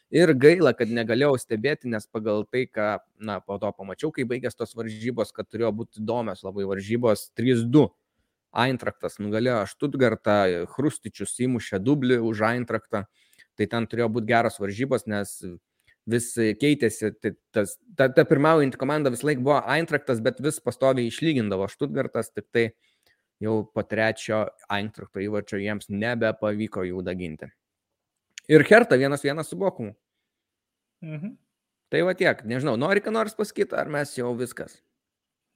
[0.10, 2.90] Ir gaila, kad negalėjau stebėti, nes pagal tai, ką,
[3.22, 7.86] na, po to pamačiau, kai baigės tos varžybos, kad turėjo būti įdomios labai varžybos 3-2.
[8.66, 10.42] Eintraktas nugalėjo Štutgartą,
[10.74, 13.06] Hrustičius įmušė dublį už Eintraktą,
[13.54, 15.38] tai ten turėjo būti geros varžybos, nes
[16.10, 16.32] vis
[16.62, 21.68] keitėsi, tai tas, ta, ta pirmaujanti komanda vis laik buvo Eintraktas, bet vis pastoviai išlygindavo
[21.72, 22.66] Štutgartas, tik tai
[23.44, 27.52] jau po trečio Eintrakto įvarčio jiems nebepavyko jų daginti.
[28.50, 29.94] Ir Herta vienas vienas su Bokumu.
[31.06, 31.38] Mhm.
[31.90, 34.78] Tai va tiek, nežinau, nori ką nors pasakyti, ar mes jau viskas?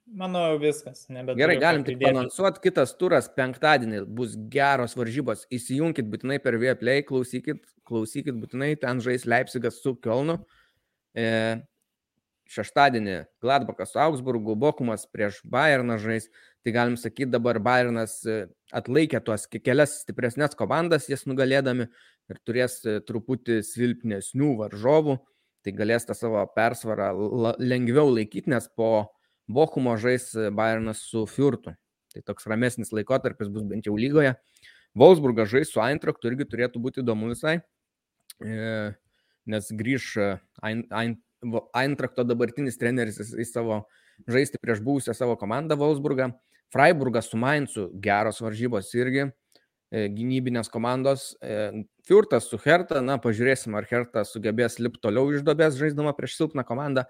[0.05, 1.05] Manau, viskas.
[1.07, 5.45] Gerai, galim tik anonsuoti, kitas turas penktadienį bus geros varžybos.
[5.53, 10.41] Įsijunkit būtinai per Vieplay, klausykit, klausykit būtinai, ten žais Leipzigas su Kielnu.
[11.15, 11.25] E,
[12.51, 16.27] šeštadienį Gladbachas su Augsburgu, Bokumas prieš Bayerną žais.
[16.63, 18.37] Tai galim sakyti, dabar Bayernas e,
[18.75, 25.17] atlaikė tuos kelias stipresnės komandas, jas nugalėdami ir turės e, truputį silpnesnių varžovų.
[25.63, 27.13] Tai galės tą savo persvarą
[27.55, 29.13] lengviau laikyti, nes po
[29.47, 31.73] Bochumo žais e, Bayernas su Fiurtu.
[32.13, 34.35] Tai toks ramesnis laikotarpis bus bent jau lygoje.
[34.95, 37.57] Wolfsburgas žais su Eintraktu irgi turėtų būti įdomu visai,
[38.45, 38.93] e,
[39.49, 40.31] nes grįž e,
[40.63, 43.81] Eintrakto dabartinis treneris į savo
[44.29, 46.31] žaisti prieš buvusią savo komandą Wolfsburgą.
[46.73, 49.27] Freiburgas su Mainzu geros varžybos irgi
[49.93, 51.33] gynybinės komandos.
[52.07, 56.63] Fiurtas su Herta, na, pažiūrėsim, ar Herta sugebės lipti toliau iš dobės žaisdama prieš silpną
[56.65, 57.03] komandą.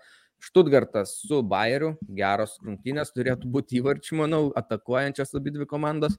[0.44, 6.18] Štutgartas su Bayeriu, geros rungtynės, turėtų būti įvarčių, manau, atakuojančias abi dvi komandos.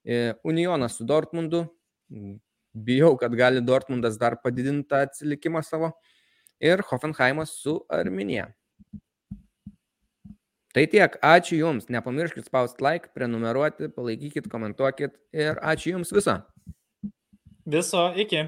[0.00, 1.66] E, Unionas su Dortmundu,
[2.72, 5.92] bijau, kad gali Dortmundas dar padidinti tą atsilikimą savo.
[6.60, 8.50] Ir Hoffenheimas su Arminija.
[10.70, 16.38] Tai tiek, ačiū Jums, nepamirškit spausti like, prenumeruoti, palaikykit, komentuokit ir ačiū Jums viso.
[17.66, 18.46] Viso, iki.